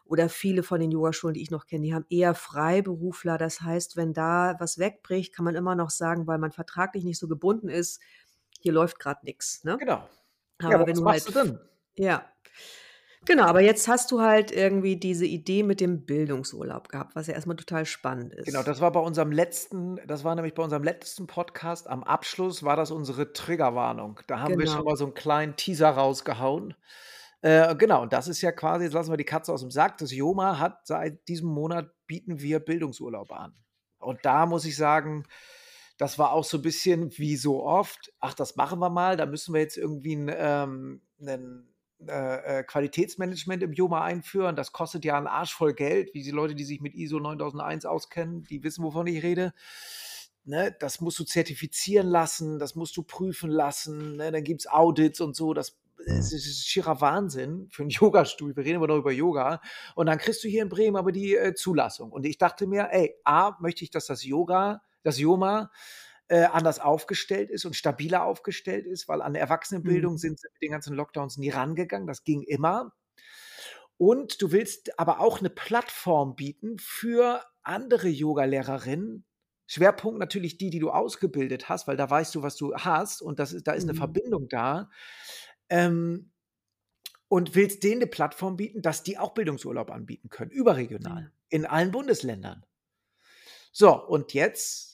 [0.05, 3.37] Oder viele von den Yogaschulen, die ich noch kenne, die haben eher Freiberufler.
[3.37, 7.19] Das heißt, wenn da was wegbricht, kann man immer noch sagen, weil man vertraglich nicht
[7.19, 8.01] so gebunden ist,
[8.59, 9.63] hier läuft gerade nichts.
[9.63, 9.77] Ne?
[9.77, 10.07] Genau.
[10.59, 11.59] Aber Ja, aber wenn du halt du
[11.95, 12.25] ja.
[13.27, 17.33] Genau, aber jetzt hast du halt irgendwie diese Idee mit dem Bildungsurlaub gehabt, was ja
[17.33, 18.63] erstmal total spannend Genau, ist.
[18.63, 22.75] das war bei unserem letzten das war nämlich bei unserem letzten Podcast am Abschluss war
[22.77, 24.21] das unsere Triggerwarnung.
[24.27, 24.85] Da haben wir schon Genau.
[24.85, 26.73] mal so 'n kleinen Teaser rausgehauen.
[27.41, 29.97] Äh, genau, und das ist ja quasi jetzt lassen wir die Katze aus'm Sack.
[29.97, 33.53] Das JOMA hat seit diesem Monat bieten wir Bildungsurlaub an.
[33.99, 35.25] Und da muss ich sagen,
[35.97, 39.17] das war auch so 'n bisschen wie so oft: „Ach, das machen wir mal.
[39.17, 41.73] Da müssen wir jetzt irgendwie 'n ähm, 'nen
[42.07, 44.55] äh, äh, Qualitätsmanagement im JOMA einführen.
[44.55, 47.85] Das kostet ja 'n Arsch voll Geld.“ Wie die Leute, die sich mit ISO 9001
[47.85, 49.53] auskennen, die wissen, wovon ich rede.
[50.45, 54.31] Ne, das musst du zertifizieren lassen, das musst du prüfen lassen, ne?
[54.31, 55.53] Dann gibt's Audits und so.
[55.53, 55.77] Das
[56.07, 58.55] es ist schierer Wahnsinn für 'n Yogastudio.
[58.55, 59.61] Wir reden immer noch über Yoga.
[59.95, 62.11] Und dann kriegst du hier in Bremen aber die, äh, Zulassung.
[62.11, 65.71] Und ich dachte mir: „Ey, A, möchte ich, dass das Yoga das JOMA,
[66.29, 70.19] äh, anders aufgestellt ist und stabiler aufgestellt ist“, weil an Erwachsenenbildung Mhm.
[70.19, 72.07] sind sie mit den ganzen Lockdowns nie rangegangen.
[72.07, 72.93] Das ging immer.
[74.01, 79.25] Und du willst aber auch 'ne Plattform bieten für andere Yogalehrerinnen.
[79.67, 83.39] Schwerpunkt natürlich die, die du ausgebildet hast, weil da weißt du, was du hast und
[83.39, 83.93] das ist da ist 'ne Mhm.
[83.93, 84.89] Verbindung da.
[85.69, 86.31] Ähm,
[87.29, 91.31] und willst denen 'ne Plattform bieten, dass die auch Bildungsurlaub anbieten können, überregional, Ja.
[91.49, 92.65] in allen Bundesländern.
[93.75, 94.88] So, und jetzt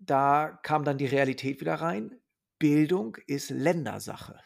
[0.00, 2.18] da kam dann die Realität wieder rein.
[2.58, 4.40] Bildung ist Ländersache.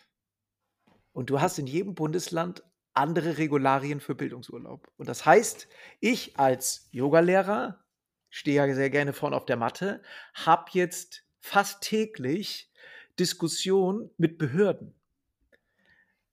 [1.13, 4.91] Und du hast in jedem Bundesland andere Regularien für Bildungsurlaub.
[4.97, 5.69] Und das heißt,
[6.01, 7.85] ich als Yogalehrer
[8.31, 10.03] stehe ja sehr gerne vorne auf der Matte,
[10.35, 12.73] habe jetzt fast täglich
[13.19, 14.95] Diskussionen mit Behörden.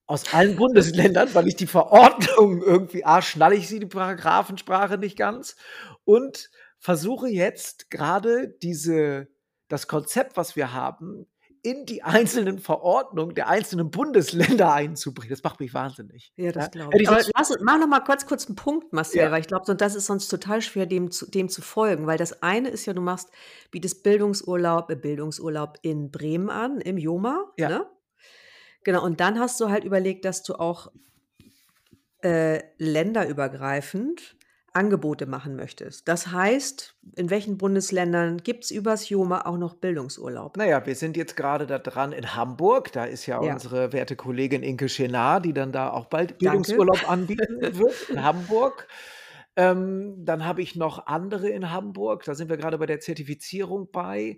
[0.07, 5.15] Aus allen Bundesländern, weil ich die Verordnung irgendwie A, schnalle ich sie, die Paragraphensprache nicht
[5.15, 5.55] ganz
[6.05, 6.49] und
[6.81, 9.29] versuche jetzt grade diese
[9.69, 11.27] das Konzept, was wir haben,
[11.63, 15.29] in die einzelnen Verordnungen der einzelnen Bundesländer einzubringen.
[15.29, 16.33] Das macht mich wahnsinnig.
[16.35, 17.07] Ja, das glaube ich.
[17.07, 19.31] Aber lass mach noch mal kurz kurz 'n Punkt, Marcel, Ja.
[19.31, 22.17] weil ich glaube, so das ist sonst total schwer, dem zu dem zu folgen, weil
[22.17, 23.29] das eine ist ja, du machst
[23.69, 27.69] bietest Bildungsurlaub äh, Bildungsurlaub in Bremen an, im JOMA, Ja.
[27.69, 27.85] ne?
[28.83, 30.91] Genau, und dann hast du halt überlegt, dass du auch
[32.23, 34.35] äh, länderübergreifend
[34.73, 36.07] Angebote machen möchtest.
[36.07, 40.55] Das heißt, in welchen Bundesländern gibt's übers JOMA auch noch Bildungsurlaub?
[40.57, 42.91] Na ja, wir sind jetzt grade da dran in Hamburg.
[42.91, 43.53] Da ist ja Ja.
[43.53, 46.45] unsere werte Kollegin Inke Schenard, die dann da auch bald Danke.
[46.45, 48.87] Bildungsurlaub anbieten wird in Hamburg.
[49.57, 52.23] Ähm, dann habe ich noch andere in Hamburg.
[52.23, 54.37] Da sind wir grade bei der Zertifizierung bei.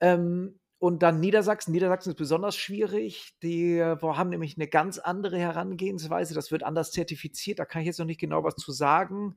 [0.00, 1.72] Ähm, und dann Niedersachsen.
[1.72, 3.32] Niedersachsen ist besonders schwierig.
[3.42, 6.34] Die äh, haben nämlich 'ne ganz andere Herangehensweise.
[6.34, 7.58] Das wird anders zertifiziert.
[7.58, 9.34] Da kann ich jetzt noch nicht genau was zu sagen.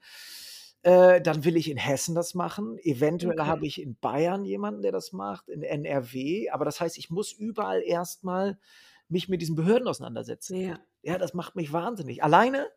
[0.82, 2.78] Äh, dann will ich in Hessen das machen.
[2.80, 3.68] Eventuell habe Okay.
[3.68, 6.50] ich in Bayern jemanden, der das macht, in NRW.
[6.50, 8.60] Aber das heißt, ich muss überall erst mal
[9.08, 10.58] mich mit diesen Behörden auseinandersetzen.
[10.58, 10.80] Ja.
[11.02, 12.24] Ja, das macht mich wahnsinnig.
[12.26, 12.68] Alleine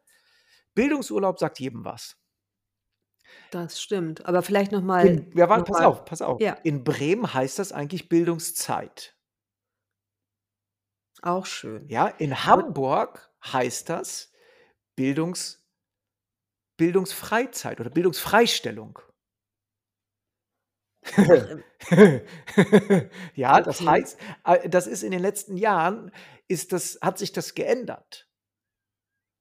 [0.77, 2.20] Bildungsurlaub sagt jedem was.
[3.51, 4.27] Das stimmt.
[4.27, 6.41] Aber vielleicht noch mal In ja, warte, noch pass mal auf, pass auf.
[6.41, 6.53] ja.
[6.63, 9.17] In Bremen heißt das eigentlich Bildungszeit.
[11.23, 11.89] Auch schön.
[11.89, 14.33] Ja, in Hamburg heißt das
[14.97, 15.59] Bildungs
[16.79, 18.99] Bildungsfreizeit oder Bildungsfreistellung.
[23.35, 26.13] Ja, das heißt, äh, das ist in den letzten Jahren
[26.49, 28.29] ist das hat sich das geändert.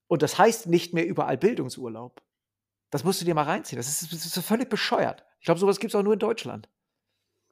[0.08, 2.22] Und das heißt nicht mehr überall Bildungsurlaub.
[2.90, 3.76] Das musst du dir mal reinziehen.
[3.78, 5.24] Das ist das ist so völlig bescheuert.
[5.40, 6.68] Ich glaube, so was gibt's auch nur in Deutschland.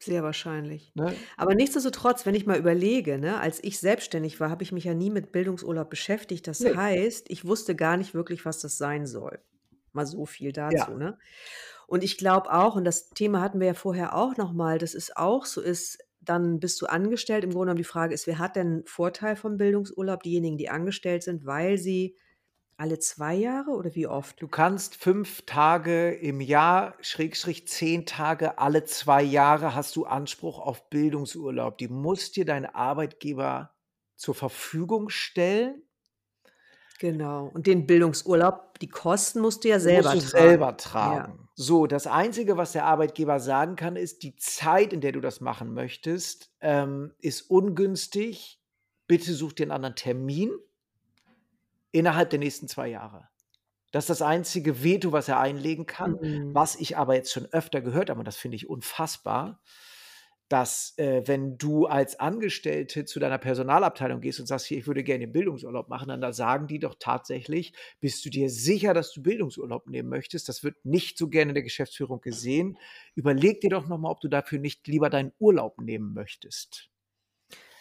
[0.01, 0.93] Sehr wahrscheinlich.
[0.95, 1.13] Ne?
[1.37, 4.95] Aber nichtsdestotrotz, wenn ich mal überlege, ne, als ich selbstständig war, habe ich mich ja
[4.95, 6.47] nie mit Bildungsurlaub beschäftigt.
[6.47, 6.77] Das Ne.
[6.77, 9.41] heißt, ich wusste gar nicht wirklich, was das sein soll.
[9.93, 10.97] Mal so viel dazu, Ja.
[10.97, 11.19] ne?
[11.89, 14.95] Und ich glaube auch, und das Thema hatten wir ja vorher auch noch mal, dass
[14.95, 17.43] es auch so ist, dann bist du angestellt.
[17.43, 20.23] Im Grunde genommen die Frage ist, wer hat denn Vorteil vom Bildungsurlaub?
[20.23, 22.17] Diejenigen, die angestellt sind, weil sie
[22.79, 24.41] alle 2 Jahre oder wie oft?
[24.41, 30.59] Du kannst 5 Tage im Jahr, Schrägstrich 10 Tage alle 2 Jahre hast du Anspruch
[30.61, 31.77] auf Bildungsurlaub.
[31.79, 33.75] Die muss dir dein Arbeitgeber
[34.17, 35.83] zur Verfügung stellen.
[37.01, 37.47] Genau.
[37.47, 40.21] Und den Bildungsurlaub, die Kosten musst du ja selber musst du tragen.
[40.21, 41.29] selber Ja.
[41.29, 41.49] tragen.
[41.55, 45.41] So, das Einzige, was der Arbeitgeber sagen kann, ist, die Zeit, in der du das
[45.41, 48.61] machen möchtest, ähm, ist ungünstig.
[49.09, 50.53] Bitte such dir einen anderen Termin
[51.93, 53.29] innerhalb der nächsten 2 Jahre.
[53.93, 56.21] Das ist das einzige Veto, was er einlegen kann.
[56.21, 56.53] Mhm.
[56.53, 59.63] Was ich aber jetzt schon öfter gehört habe, und das finde ich unfassbar,
[60.49, 65.05] dass, äh, wenn du als Angestellte zu deiner Personalabteilung gehst und sagst: „Hier, ich würde
[65.05, 69.13] gerne den Bildungsurlaub machen“, dann da sagen die doch tatsächlich: „Bist du dir sicher, dass
[69.13, 70.49] du Bildungsurlaub nehmen möchtest?
[70.49, 72.79] Das wird nicht so gerne in der Geschäftsführung gesehen.
[73.15, 76.88] Überleg dir doch noch mal, ob du dafür nicht lieber deinen Urlaub nehmen möchtest.“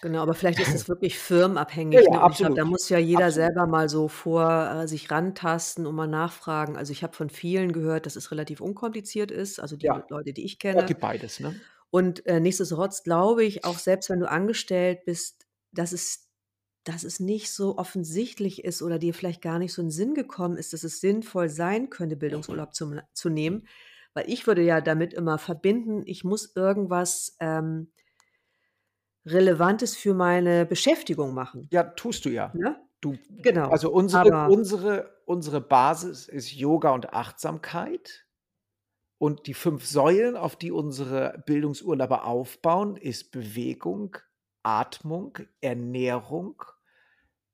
[0.02, 2.22] Genau, aber vielleicht ist es wirklich firmenabhängig, Ja, ne?
[2.22, 2.56] Und ich glaube, absolut.
[2.56, 3.32] da muss ja jeder Absolut.
[3.32, 6.78] selber mal so vor äh, sich rantasten und mal nachfragen.
[6.78, 10.08] Also, ich habe von vielen gehört, dass es relativ unkompliziert ist, also die Ja.
[10.10, 10.86] Leute, die ich Ja, kenne.
[10.86, 11.62] gibt beides, ne?
[11.92, 16.26] Und, äh, nichtsdestotrotz glaube ich, auch selbst wenn du angestellt bist, dass es
[16.86, 20.56] dass es nicht so offensichtlich ist oder dir vielleicht gar nicht so in Sinn gekommen
[20.58, 23.68] ist, dass es sinnvoll sein könnte, Bildungsurlaub zum zu nehmen.
[24.14, 27.92] Weil ich würde ja damit immer verbinden, ich muss irgendwas, ähm
[29.32, 32.54] Relevantes für meine Beschäftigung machen, Ja, tust du ja.
[32.54, 32.78] ne?
[33.02, 38.26] Du Genau, also unsere aber unsere unsere Basis ist Yoga und Achtsamkeit.
[39.20, 44.18] Und die 5 Säulen, auf die unsere Bildungsurlaube aufbauen, ist Bewegung,
[44.64, 46.64] Atmung, Ernährung,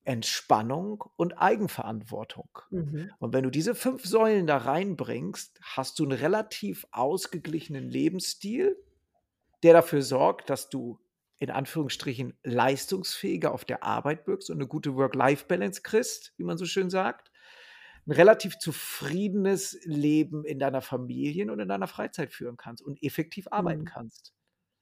[0.03, 2.49] Entspannung und Eigenverantwortung.
[2.71, 3.13] Mhm.
[3.19, 8.78] Und wenn du diese 5 Säulen da reinbringst, hast du 'n relativ ausgeglichenen Lebensstil,
[9.63, 10.99] der dafür sorgt, dass du
[11.44, 16.66] in Anführungsstrichen leistungsfähiger auf der Arbeit wirkst und 'ne gute Work-Life-Balance kriegst, wie man so
[16.66, 17.32] schön sagt.
[18.08, 23.48] 'N relativ zufriedenes Leben in deiner Familien und in deiner Freizeit führen kannst und effektiv
[23.52, 23.86] arbeiten Mhm.
[23.86, 24.34] kannst.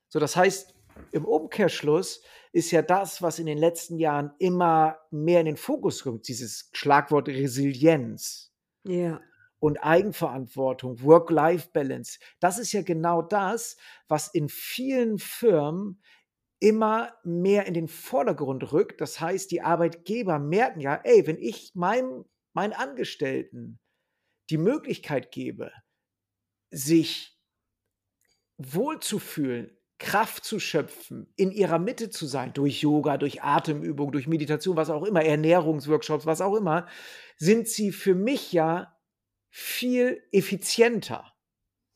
[0.09, 0.75] So, das heißt,
[1.11, 6.05] im Umkehrschluss ist ja das, was in den letzten Jahren immer mehr in den Fokus
[6.05, 8.49] rückt, dieses Schlagwort Resilienz
[8.85, 9.21] Ja.
[9.63, 12.17] und Eigenverantwortung, Work-Life-Balance.
[12.39, 16.01] Das ist ja genau das, was in vielen Firmen
[16.61, 19.01] immer mehr in den Vordergrund rückt.
[19.01, 23.79] Das heißt, die Arbeitgeber merken ja: „Ey, wenn ich meinem meinen Angestellten
[24.49, 25.71] die Möglichkeit gebe,
[26.71, 27.37] sich
[28.57, 34.75] wohlzufühlen, Kraft zu schöpfen, in ihrer Mitte zu sein, durch Yoga, durch Atemübung, durch Meditation,
[34.75, 36.87] was auch immer, Ernährungsworkshops, was auch immer,
[37.37, 38.97] sind sie für mich ja
[39.51, 41.31] viel effizienter.“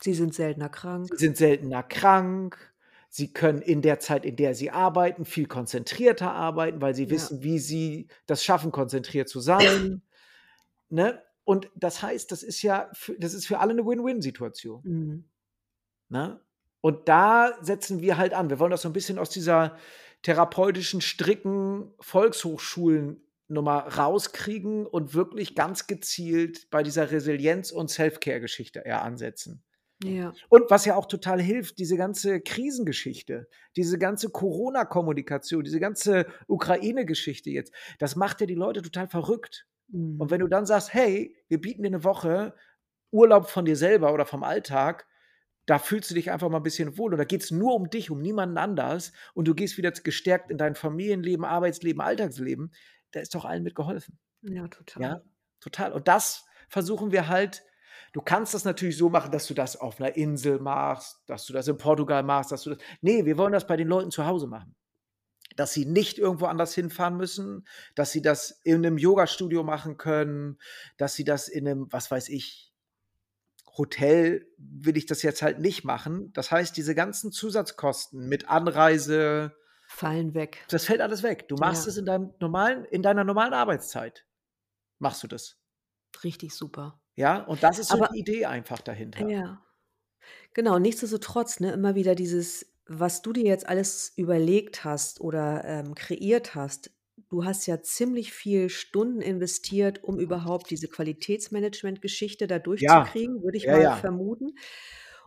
[0.02, 1.08] Sie sind seltener krank.
[1.10, 2.75] Sie sind seltener krank.
[3.18, 7.10] Sie können in der Zeit, in der sie arbeiten, viel konzentrierter arbeiten, weil sie Ja.
[7.10, 10.02] wissen, wie sie das schaffen, konzentriert zu sein,
[10.90, 11.24] ne?
[11.46, 14.86] Und das heißt, das ist ja für das ist für alle 'ne Win-Win-Situation.
[14.86, 15.26] Mhm.
[16.12, 16.40] Ne?
[16.82, 18.50] Und da setzen wir halt an.
[18.50, 19.78] Wir wollen das so 'n bisschen aus dieser
[20.22, 29.64] therapeutischen, stricken Volkshochschulennummer rauskriegen und wirklich ganz gezielt bei dieser Resilienz und Self-Care-Geschichte eher ansetzen.
[30.00, 30.36] Ja.
[30.50, 37.50] Und was ja auch total hilft, diese ganze Krisengeschichte, diese ganze Corona-Kommunikation, diese ganze Ukraine-Geschichte
[37.50, 39.68] jetzt, das macht ja die Leute total verrückt.
[40.18, 40.32] Und Mhm.
[40.32, 42.56] wenn du dann sagst: „Hey, wir bieten dir 'ne Woche
[43.12, 45.08] Urlaub von dir selber oder vom Alltag,
[45.68, 48.12] da fühlst du dich einfach mal 'n bisschen wohl und da geht's nur um dich,
[48.12, 52.74] um niemanden anders und du gehst wieder gestärkt in dein Familienleben, Arbeitsleben, Alltagsleben“,
[53.12, 54.20] da ist doch allen mit geholfen.
[54.44, 55.02] Ja, total.
[55.02, 55.22] Ja,
[55.62, 55.94] total.
[55.94, 57.64] Und das versuchen wir halt
[58.16, 61.54] du kannst das natürlich so machen, dass du das auf 'ner Insel machst, dass du
[61.54, 64.26] das in Portugal machst, dass du das ne, wir wollen das bei den Leuten zu
[64.26, 64.76] Hause machen.
[65.58, 70.60] Dass sie nicht irgendwo anders hinfahren müssen, dass sie das in 'nem Yogastudio machen können,
[70.98, 72.72] dass sie das in 'nem, was weiß ich
[73.78, 76.32] Hotel will ich das jetzt halt nicht machen.
[76.34, 79.56] Das heißt, diese ganzen Zusatzkosten mit Anreise
[79.90, 80.66] Fallen weg.
[80.72, 81.48] das fällt alles weg.
[81.48, 81.88] Du machst Ja.
[81.88, 84.26] es in deinem normalen in deiner normalen Arbeitszeit
[85.00, 85.56] machst du das.
[86.24, 87.00] Richtig super.
[87.18, 89.30] Ja, und das ist so Aber die Idee einfach dahinter.
[89.30, 89.62] Ja.
[90.54, 95.96] Genau, nichtsdestotrotz, ne, immer wieder dieses, was du dir jetzt alles überlegt hast oder, ähm,
[95.96, 96.92] kreiert hast.
[97.30, 103.16] Du hast ja ziemlich viel Stunden investiert, um überhaupt diese Qualitätsmanagement-Geschichte da Ja.
[103.18, 104.02] durchzukriegen, würde ich Ja, mal ja.
[104.02, 104.54] vermuten.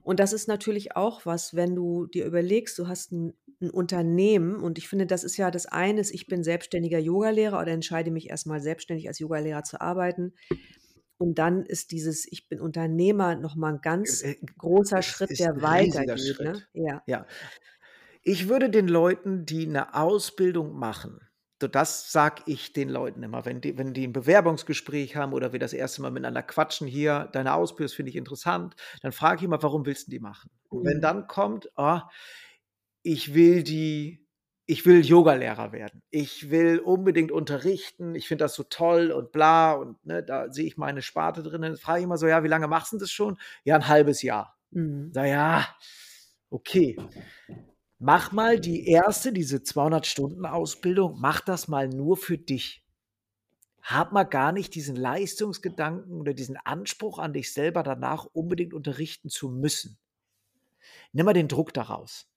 [0.03, 4.57] Und das ist natürlich auch was, wenn du dir überlegst, du hast 'n 'n Unternehmen
[4.57, 8.11] und ich finde, das ist ja das eine ist, ich bin selbstständiger Yogalehrer oder entscheide
[8.13, 10.35] mich erst mal selbstständig als Yogalehrer zu arbeiten.
[11.21, 15.61] Und dann ist dieses „Ich bin Unternehmer“ noch mal 'n ganz Äh, großer Schritt, der
[15.63, 16.65] weitergeht, ne?
[16.73, 17.03] Ja.
[17.07, 17.27] Ja.
[18.23, 21.21] Ich würde den Leuten, die 'ne Ausbildung machen
[21.63, 25.53] so das sage ich den Leuten immer, wenn die wenn die 'n Bewerbungsgespräch haben oder
[25.53, 29.45] wir das erste Mal miteinander quatschen: „Hier, deine Ausbildung, finde ich interessant.“ Dann frage ich
[29.45, 31.03] immer: „Warum willst 'n die machen?“ Und wenn Mhm.
[31.03, 32.01] dann kommt: „Oh,
[33.03, 34.28] ich will die
[34.71, 36.03] ich will Yogalehrer werden.
[36.11, 38.15] Ich will unbedingt unterrichten.
[38.15, 39.73] Ich finde das so toll und bla.
[39.73, 41.63] Und ne, da sehe ich meine Sparte drin.
[41.63, 43.39] Dann frage ich immer so, ja, wie lange machst du das schon?
[43.65, 44.59] Ja, ein halbes Jahr.
[44.71, 45.11] Mhm.
[45.15, 45.67] Na ja,
[46.51, 46.99] okay.
[47.99, 52.85] Mach mal die erste, diese 200-Stunden-Ausbildung, mach das mal nur für dich.
[53.81, 59.31] Hab mal gar nicht diesen Leistungsgedanken oder diesen Anspruch an dich selber danach unbedingt unterrichten
[59.31, 59.97] zu müssen.
[61.13, 62.29] Nimm mal den Druck daraus.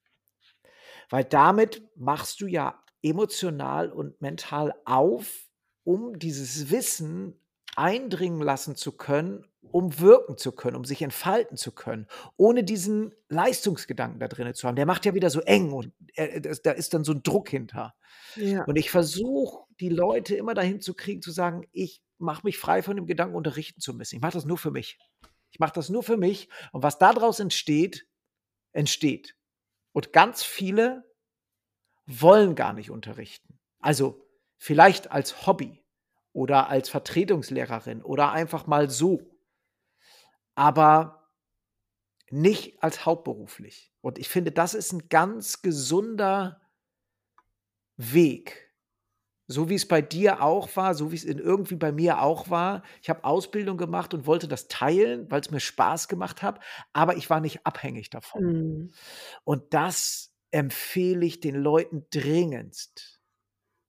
[1.11, 5.49] Weil damit machst du ja emotional und mental auf,
[5.83, 7.39] um dieses Wissen
[7.75, 12.07] eindringen lassen zu können, um wirken zu können, um sich entfalten zu können,
[12.37, 14.75] ohne diesen Leistungsgedanken da drin zu haben.
[14.75, 17.49] Der macht ja wieder so eng und äh, das- da ist dann so ein Druck
[17.49, 17.93] hinter.
[18.35, 18.63] Ja.
[18.65, 22.83] Und ich versuche, die Leute immer dahin zu kriegen, zu sagen, ich mache mich frei
[22.83, 24.15] von dem Gedanken, unterrichten zu müssen.
[24.15, 24.97] Ich mache das nur für mich.
[25.51, 26.49] Ich mache das nur für mich.
[26.71, 28.07] Und was daraus entsteht,
[28.73, 29.35] entsteht.
[29.93, 31.03] Und ganz viele
[32.05, 33.59] wollen gar nicht unterrichten.
[33.79, 34.27] Also
[34.57, 35.83] vielleicht als Hobby
[36.33, 39.37] oder als Vertretungslehrerin oder einfach mal so.
[40.55, 41.29] Aber
[42.29, 43.93] nicht als hauptberuflich.
[44.01, 46.61] Und ich finde, das ist ein ganz gesunder
[47.97, 48.70] Weg.
[49.51, 52.49] So wie es bei dir auch war, so wie es in irgendwie bei mir auch
[52.49, 52.83] war.
[53.01, 56.59] Ich habe Ausbildung gemacht und wollte das teilen, weil es mir Spaß gemacht hat,
[56.93, 58.41] aber ich war nicht abhängig davon.
[58.41, 58.93] Mhm.
[59.43, 63.21] Und das empfehle ich den Leuten dringendst,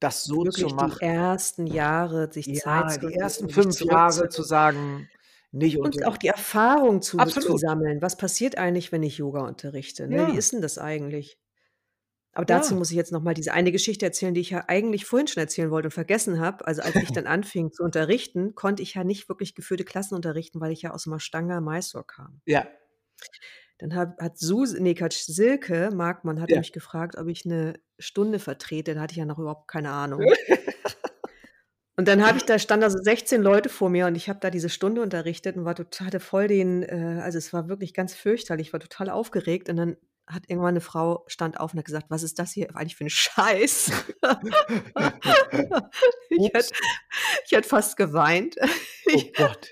[0.01, 1.01] das so zu Wirklich die machen.
[1.01, 5.11] ersten Jahre sich Ja, Zeit zu die ersten fünf Jahre zu sagen,
[5.53, 8.01] nicht Und unter auch die Erfahrung zu, zu sammeln.
[8.03, 10.09] Was passiert eigentlich, wenn ich Yoga unterrichte?
[10.09, 10.27] Ne?
[10.27, 10.37] Wie Ja.
[10.37, 11.39] ist denn das eigentlich?
[12.35, 12.78] Aber dazu Ja.
[12.78, 15.43] muss ich jetzt noch mal diese eine Geschichte erzählen, die ich ja eigentlich vorhin schon
[15.43, 16.66] erzählen wollte und vergessen habe.
[16.66, 20.61] Also als ich dann anfing zu unterrichten, konnte ich ja nicht wirklich geführte Klassen unterrichten,
[20.61, 22.41] weil ich ja aus dem Ashtanga Mysore kam.
[22.47, 22.66] Ja.
[23.78, 26.61] Dann hat, hat Sus, nee, Quatsch, Silke Markmann hatte Ja.
[26.61, 28.95] mich gefragt, ob ich eine Stunde vertrete.
[28.95, 30.20] Da hatte ich ja noch überhaupt keine Ahnung.
[31.97, 34.49] Und dann habe ich da standen also 16 Leute vor mir und ich habe da
[34.49, 38.14] diese Stunde unterrichtet und war total hatte voll den, äh, also es war wirklich ganz
[38.14, 39.97] fürchterlich, ich war total aufgeregt und dann
[40.27, 43.05] hat irgendwann eine Frau stand auf und hat gesagt, was ist das hier eigentlich für
[43.05, 43.91] ein Scheiß?
[46.31, 46.75] ich, hätte,
[47.45, 48.57] ich hätte fast geweint.
[49.12, 49.70] Oh Gott.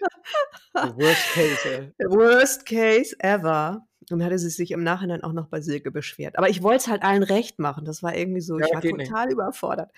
[0.74, 1.92] The worst case, ey.
[2.09, 3.86] Worst case ever.
[4.11, 6.36] Und hatte sie sich im Nachhinein auch noch bei Silke beschwert.
[6.36, 7.84] Aber ich wollte es halt allen recht machen.
[7.84, 9.09] Das war irgendwie so, Ja, ich war geht nicht.
[9.09, 9.92] total überfordert.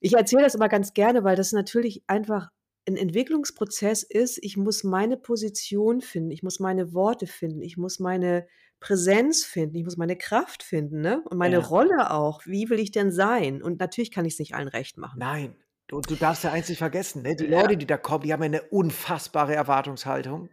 [0.00, 2.48] Ich erzähle das aber ganz gerne, weil das natürlich einfach
[2.88, 4.38] ein Entwicklungsprozess ist.
[4.42, 8.46] Ich muss meine Position finden, ich muss meine Worte finden, ich muss meine
[8.80, 11.22] Präsenz finden, ich muss meine Kraft finden, ne?
[11.24, 11.66] Und meine Ja.
[11.66, 12.44] Rolle auch.
[12.46, 13.62] Wie will ich denn sein?
[13.62, 15.18] Und natürlich kann ich es nicht allen recht machen.
[15.18, 15.54] Nein.
[15.88, 17.36] Du, du darfst ja eins nicht vergessen, ne?
[17.36, 17.60] Die Ja.
[17.62, 20.50] Leute, die da kommen, die haben eine unfassbare Erwartungshaltung.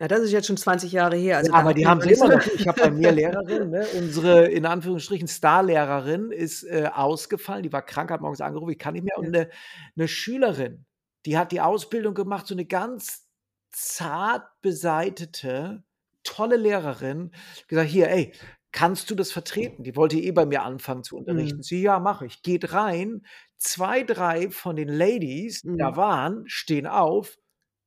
[0.00, 1.38] Ja, das ist jetzt schon 20 Jahre her.
[1.38, 2.46] Also ja, aber die haben sie immer noch.
[2.46, 3.84] Ich habe bei mir Lehrerin, ne?
[3.96, 8.94] unsere in Anführungsstrichen Starlehrerin ist äh, ausgefallen, die war krank, hat morgens angerufen, ich kann
[8.94, 9.18] nicht mehr.
[9.18, 9.50] Und eine,
[9.96, 10.84] eine Schülerin,
[11.26, 13.26] die hat die Ausbildung gemacht, so eine ganz
[13.70, 15.82] zart beseitete,
[16.28, 17.32] tolle Lehrerin,
[17.68, 18.34] gesagt, hier, ey,
[18.72, 19.82] kannst du das vertreten?
[19.84, 21.58] Die wollte eh bei mir anfangen zu unterrichten.
[21.58, 21.62] Mhm.
[21.62, 22.42] Sie, ja, mache ich.
[22.42, 23.22] Geht rein.
[23.58, 25.96] Zwei, drei von den Ladies, die da Mhm.
[25.96, 27.36] waren, stehen auf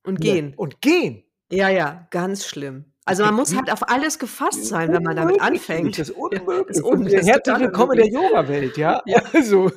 [0.04, 0.54] Und gehen.
[0.56, 1.24] und gehen.
[1.52, 2.91] Ja, ja, ganz schlimm.
[3.04, 5.98] Also man muss halt auf alles gefasst sein, wenn man damit Unmöglich, anfängt.
[5.98, 6.76] Das ist unmöglich.
[6.76, 8.30] das ist herzlich total willkommen in der unmöglich.
[8.30, 9.02] Yoga-Welt, ja?
[9.06, 9.22] Ja.
[9.32, 9.72] Also,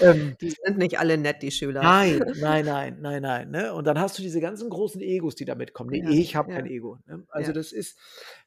[0.00, 1.82] ähm, Die sind nicht alle nett, die Schüler.
[1.82, 3.50] nein, nein, nein, nein, nein.
[3.52, 3.72] Ne?
[3.72, 5.90] Und dann hast du diese ganzen großen Egos, die da mitkommen.
[5.90, 6.56] Nee, Ja, ich habe ja.
[6.56, 6.98] kein Ego.
[7.06, 7.24] Ne?
[7.28, 7.96] Also das ist,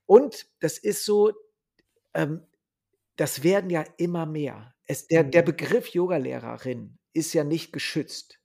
[0.06, 1.32] und das ist so,
[2.14, 2.42] ähm,
[3.16, 4.74] das werden ja immer mehr.
[4.88, 5.46] Es, der, der Mhm.
[5.46, 8.40] Begriff Yogalehrerin ist ja nicht geschützt.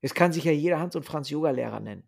[0.00, 2.07] Es kann sich ja jeder Hans und Franz Yogalehrer nennen.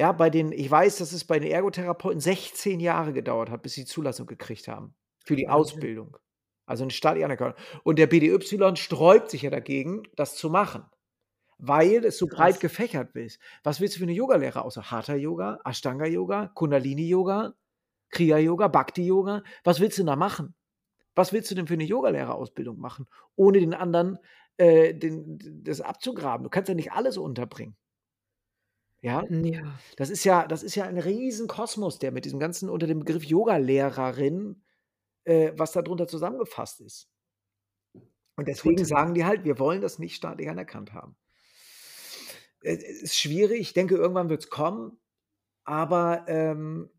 [0.00, 3.74] Ja, bei den, ich weiß, dass es bei den Ergotherapeuten 16 Jahre gedauert hat, bis
[3.74, 4.94] sie Zulassung gekriegt haben
[5.26, 5.46] für die.
[5.46, 6.16] Ausbildung.
[6.64, 7.52] Also eine staatliche Anerkennung.
[7.84, 10.84] Und der BDY sträubt sich ja dagegen, das zu machen,
[11.58, 12.60] weil es so breit Krass.
[12.60, 13.42] gefächert ist.
[13.62, 17.52] Was willst du für eine Yogalehrer außer Hatha Yoga, Ashtanga Yoga, Kundalini Yoga,
[18.08, 19.42] Kriya Yoga, Bhakti Yoga?
[19.64, 20.54] Was willst du da machen?
[21.14, 23.04] Was willst du denn für eine Yogalehrerausbildung machen,
[23.36, 24.16] ohne den anderen
[24.56, 26.44] äh, den, das abzugraben?
[26.44, 27.76] Du kannst ja nicht alles unterbringen.
[29.02, 29.78] Ja, Ja.
[29.96, 33.24] das ist ja, das ist ja ein Riesenkosmos, der mit diesem ganzen unter dem Begriff
[33.24, 34.62] Yogalehrerin,
[35.24, 37.08] äh, was darunter zusammengefasst ist.
[38.36, 38.88] Und deswegen Total.
[38.88, 41.16] sagen die halt, wir wollen das nicht staatlich anerkannt haben.
[42.62, 44.98] Äh, Es ist schwierig, ich denke, irgendwann wird es kommen,
[45.64, 46.90] aber ähm,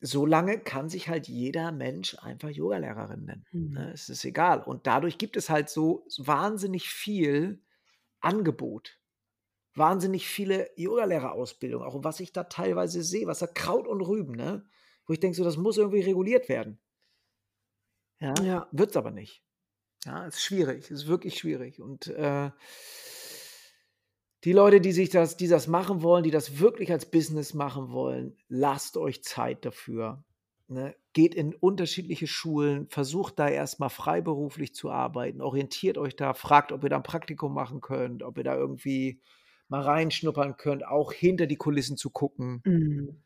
[0.00, 3.46] so lange kann sich halt jeder Mensch einfach Yogalehrerin nennen.
[3.52, 3.86] Ne?
[3.86, 3.90] Mhm.
[3.92, 4.62] Es ist egal.
[4.62, 7.62] Und dadurch gibt es halt so wahnsinnig viel
[8.20, 8.97] Angebot
[9.78, 14.66] wahnsinnig viele Yogalehrerausbildungen, auch was ich da teilweise sehe, was da Kraut und Rüben, ne?
[15.06, 16.78] Wo ich denke, so, das muss irgendwie reguliert werden.
[18.20, 18.68] Ja, Ja.
[18.72, 19.42] wird's aber nicht.
[20.04, 21.80] Ja, ist schwierig, ist wirklich schwierig.
[21.80, 22.50] Und äh,
[24.44, 27.90] die Leute, die sich das, die das machen wollen, die das wirklich als Business machen
[27.90, 30.24] wollen, lasst euch Zeit dafür.
[30.68, 30.94] Ne?
[31.12, 36.84] Geht in unterschiedliche Schulen, versucht da erstmal freiberuflich zu arbeiten, orientiert euch da, fragt, ob
[36.84, 39.20] ihr da ein Praktikum machen könnt, ob ihr da irgendwie
[39.68, 42.64] mal reinschnuppern könnt, auch hinter die Kulissen zu gucken.
[42.64, 43.22] Mhm.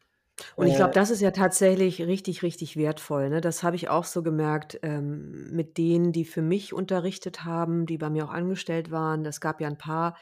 [0.57, 3.28] Und ich glaube, Äh, das ist ja tatsächlich richtig, richtig wertvoll.
[3.30, 3.40] Ne?
[3.40, 7.99] Das habe ich auch so gemerkt ähm, mit denen, die für mich unterrichtet haben, die
[7.99, 9.24] bei mir auch angestellt waren.
[9.26, 10.16] Es gab ja ein paar.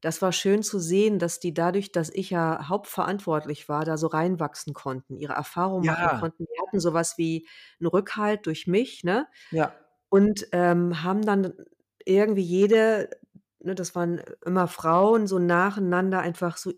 [0.00, 4.08] Das war schön zu sehen, dass die dadurch, dass ich ja hauptverantwortlich war, da so
[4.08, 6.44] reinwachsen konnten, ihre Erfahrungen machen ja, konnten.
[6.46, 7.46] Die hatten sowas wie
[7.80, 9.28] einen Rückhalt durch mich, ne?
[9.50, 9.72] ja,
[10.08, 11.54] Und ähm, haben dann
[12.04, 13.10] irgendwie jede,
[13.64, 16.72] ne, das waren immer Frauen, so nacheinander einfach so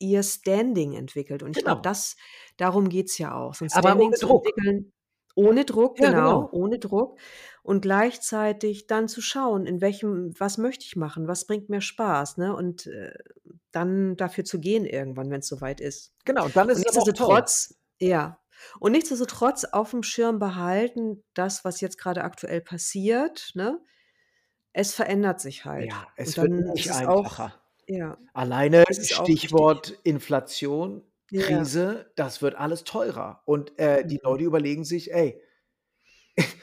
[0.00, 1.42] ihr Standing entwickelt.
[1.42, 1.82] Und ich glaube, genau.
[1.82, 2.16] das
[2.58, 4.44] darum geht's ja auch, so 'n Aber ohne zu Druck.
[4.46, 4.92] entwickeln
[5.36, 6.50] ohne Druck, Ja, genau, genau.
[6.52, 7.18] ohne Druck
[7.62, 12.36] und gleichzeitig dann zu schauen, in welchem was möchte ich machen, was bringt mir Spaß,
[12.38, 12.54] ne?
[12.56, 13.14] Und, äh,
[13.72, 16.14] dann dafür zu gehen irgendwann, wenn's soweit ist.
[16.24, 18.40] Genau, und dann ist Und es nichtsdestotrotz ja.
[18.78, 23.80] Und nichtsdestotrotz aufm Schirm behalten, das, was jetzt grade aktuell passiert, ne?
[24.72, 25.90] Es verändert sich halt.
[25.90, 27.54] Ja, es wird nicht es auch einfacher.
[27.86, 28.84] ja, Alleine.
[28.90, 31.42] Stichwort Inflation, Ja.
[31.42, 33.42] Krise, das wird alles teurer.
[33.46, 34.20] Und äh, die Mhm.
[34.24, 35.40] Leute überlegen sich, ey,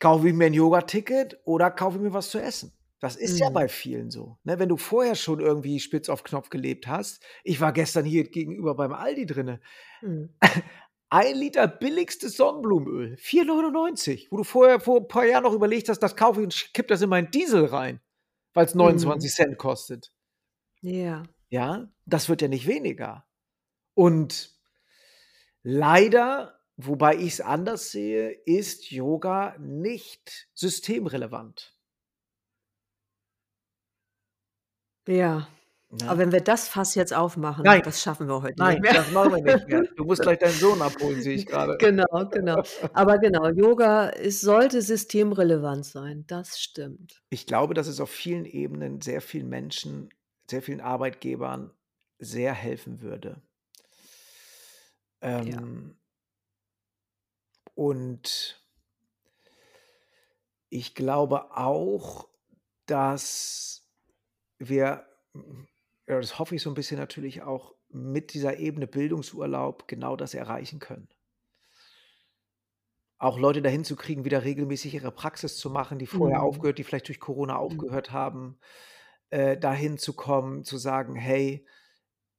[0.00, 2.72] kaufe ich mir ein Yoga-Ticket oder kaufe ich mir was zu essen?
[3.00, 3.54] Das ist ja Mhm.
[3.54, 4.38] bei vielen so.
[4.44, 4.58] Ne?
[4.60, 7.20] Wenn du vorher schon irgendwie spitz auf Knopf gelebt hast.
[7.42, 9.60] Ich war gestern hier gegenüber beim Aldi drinne.
[10.02, 10.30] Mhm.
[11.12, 14.28] Ein Liter billigstes Sonnenblumenöl, 4,99.
[14.30, 16.88] Wo du vorher vor ein paar Jahren noch überlegt hast, das kaufe ich und kipp
[16.88, 18.00] das in meinen Diesel rein,
[18.54, 18.78] weil es Mhm.
[18.78, 20.10] 29 Cent kostet.
[20.80, 21.24] Ja.
[21.50, 23.26] Ja, das wird ja nicht weniger.
[23.94, 24.58] Und
[25.62, 31.76] leider, wobei ich es anders sehe, ist Yoga nicht systemrelevant.
[35.06, 35.48] Ja.
[36.06, 37.82] Aber wenn wir das Fass jetzt aufmachen, Nein.
[37.84, 38.94] das schaffen wir heute Nein, nicht mehr.
[38.94, 39.82] das machen wir nicht mehr.
[39.94, 41.76] Du musst gleich deinen Sohn abholen, sehe ich grade.
[41.78, 42.62] Genau, genau.
[42.94, 46.24] Aber genau, Yoga, es sollte systemrelevant sein.
[46.26, 47.22] Das stimmt.
[47.28, 50.08] Ich glaube, dass es auf vielen Ebenen sehr vielen Menschen,
[50.48, 51.70] sehr vielen Arbeitgebern
[52.18, 53.42] sehr helfen würde.
[55.22, 55.40] Ja.
[55.40, 55.96] Ähm
[57.74, 58.64] und
[60.70, 62.28] ich glaube auch,
[62.86, 63.90] dass
[64.58, 65.71] wir ja,
[66.20, 70.78] das hoffe ich so 'n bisschen natürlich auch, mit dieser Ebene Bildungsurlaub genau das erreichen
[70.80, 71.08] können.
[73.20, 76.42] Auch Leute dahin zu kriegen, wieder regelmäßig ihre Praxis zu machen, die vorher Mhm.
[76.42, 77.92] aufgehört die vielleicht durch Corona Mhm.
[77.96, 78.58] aufgehört haben,
[79.30, 81.66] äh, dahin zu kommen, zu sagen: „Hey,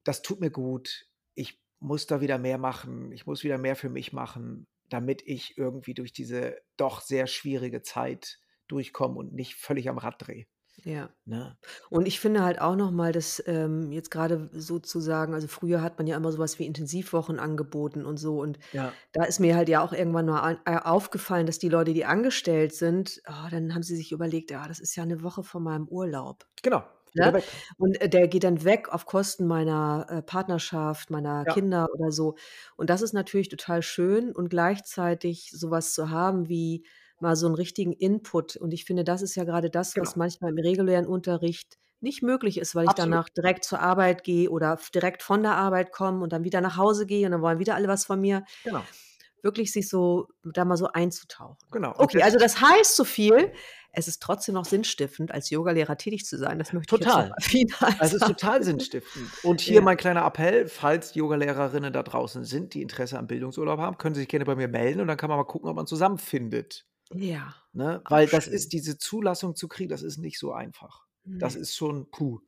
[0.03, 1.07] das tut mir gut.
[1.35, 3.11] Ich muss da wieder mehr machen.
[3.13, 7.81] Ich muss wieder mehr für mich machen, damit ich irgendwie durch diese doch sehr schwierige
[7.83, 10.45] Zeit durchkomme und nicht völlig am Rad drehe.“
[10.81, 11.09] Ja.
[11.25, 11.57] Ne?
[11.89, 15.97] Und ich finde halt auch noch mal, dass, ähm, jetzt grade sozusagen also, früher hat
[15.97, 18.41] man ja immer so was wie Intensivwochen angeboten und so.
[18.41, 19.03] Und Ja.
[19.13, 22.05] da ist mir halt ja auch irgendwann mal an äh, aufgefallen, dass die Leute, die
[22.05, 25.63] angestellt sind, oh, dann haben sie sich überlegt: „Ja, das ist ja 'ne Woche von
[25.63, 26.81] meinem Urlaub.“ Genau,
[27.13, 27.33] wieder Ne?
[27.33, 27.45] weg.
[27.77, 31.47] Und, äh, der geht dann weg auf Kosten meiner, äh, Partnerschaft, meiner Ja.
[31.47, 32.35] Kinder oder so.
[32.77, 36.85] Und das ist natürlich total schön und gleichzeitig so was zu haben wie
[37.23, 38.55] mal so 'n richtigen Input.
[38.57, 40.17] Und ich finde, das ist ja grade das, was Genau.
[40.17, 42.95] manchmal im regulären Unterricht nicht möglich ist, weil ich Absolut.
[42.95, 46.77] danach direkt zur Arbeit gehe oder direkt von der Arbeit komme und dann wieder nach
[46.77, 48.43] Hause gehe und dann wollen wieder alle was von mir.
[48.65, 48.93] Genau.
[49.41, 51.57] Wirklich sich so da mal so einzutauchen.
[51.71, 51.93] Genau.
[51.97, 53.53] Und Okay, also das heißt so viel,
[53.91, 56.59] es ist trotzdem noch sinnstiftend, als Yogalehrer tätig zu sein.
[56.59, 57.29] Das möchte ich jetzt Total.
[57.29, 59.37] mal final Es ist total sinnstiftend.
[59.43, 59.83] Und hier Ja.
[59.83, 64.21] mein kleiner Appell, falls Yogalehrerinnen da draußen sind, die Interesse am Bildungsurlaub haben, können Sie
[64.21, 66.87] sich gerne bei mir melden und dann kann man mal gucken, ob man zusammenfindet.
[67.13, 68.05] Ja, Ne?
[68.07, 68.47] Weil das schön.
[68.47, 71.07] ist diese Zulassung zu kriegen, das ist nicht so einfach.
[71.39, 71.57] Das Ne.
[71.57, 72.39] ist schon puh,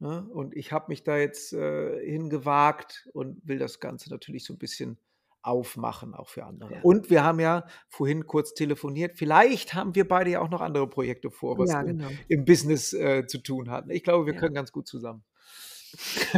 [0.00, 0.26] ne?
[0.30, 4.58] Und ich habe mich da jetzt, äh, hingewagt und will das Ganze natürlich so 'n
[4.58, 4.98] bisschen
[5.42, 6.70] aufmachen, auch für andere.
[6.70, 6.84] Ja.
[6.84, 9.16] Und wir haben ja vorhin kurz telefoniert.
[9.18, 12.24] Vielleicht haben wir beide ja auch noch andere Projekte vor, was Ja, im genau.
[12.28, 13.86] im Business, äh, zu tun hat.
[13.90, 14.36] Ich glaube, wir Ja.
[14.36, 15.24] können ganz gut zusammen.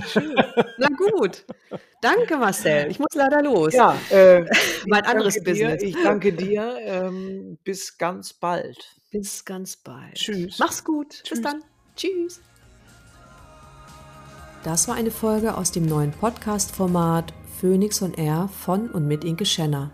[0.09, 0.35] Schön.
[0.79, 1.45] Na gut.
[2.01, 2.91] Danke, Marcel.
[2.91, 3.73] Ich muss leider los.
[3.73, 4.45] Ja, äh,
[4.87, 5.43] Mein anderes dir.
[5.43, 5.83] Business.
[5.83, 6.77] Ich danke dir.
[6.81, 8.77] Ähm, bis ganz bald.
[9.11, 10.15] Bis ganz bald.
[10.15, 10.59] Tschüss.
[10.59, 11.09] Mach's gut.
[11.09, 11.43] Bis Tschüss.
[11.43, 11.63] dann.
[11.97, 12.41] Tschüss.
[14.65, 19.45] Das war eine Folge aus dem neuen Podcast-Format Phoenix on Air von und mit Inke
[19.45, 19.91] Schenner.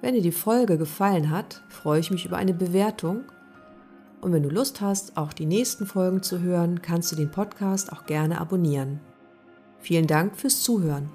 [0.00, 3.24] Wenn dir die Folge gefallen hat, freue ich mich über eine Bewertung.
[4.24, 7.92] Und wenn du Lust hast, auch die nächsten Folgen zu hören, kannst du den Podcast
[7.92, 9.00] auch gerne abonnieren.
[9.80, 11.10] Vielen Dank fürs Zuhören.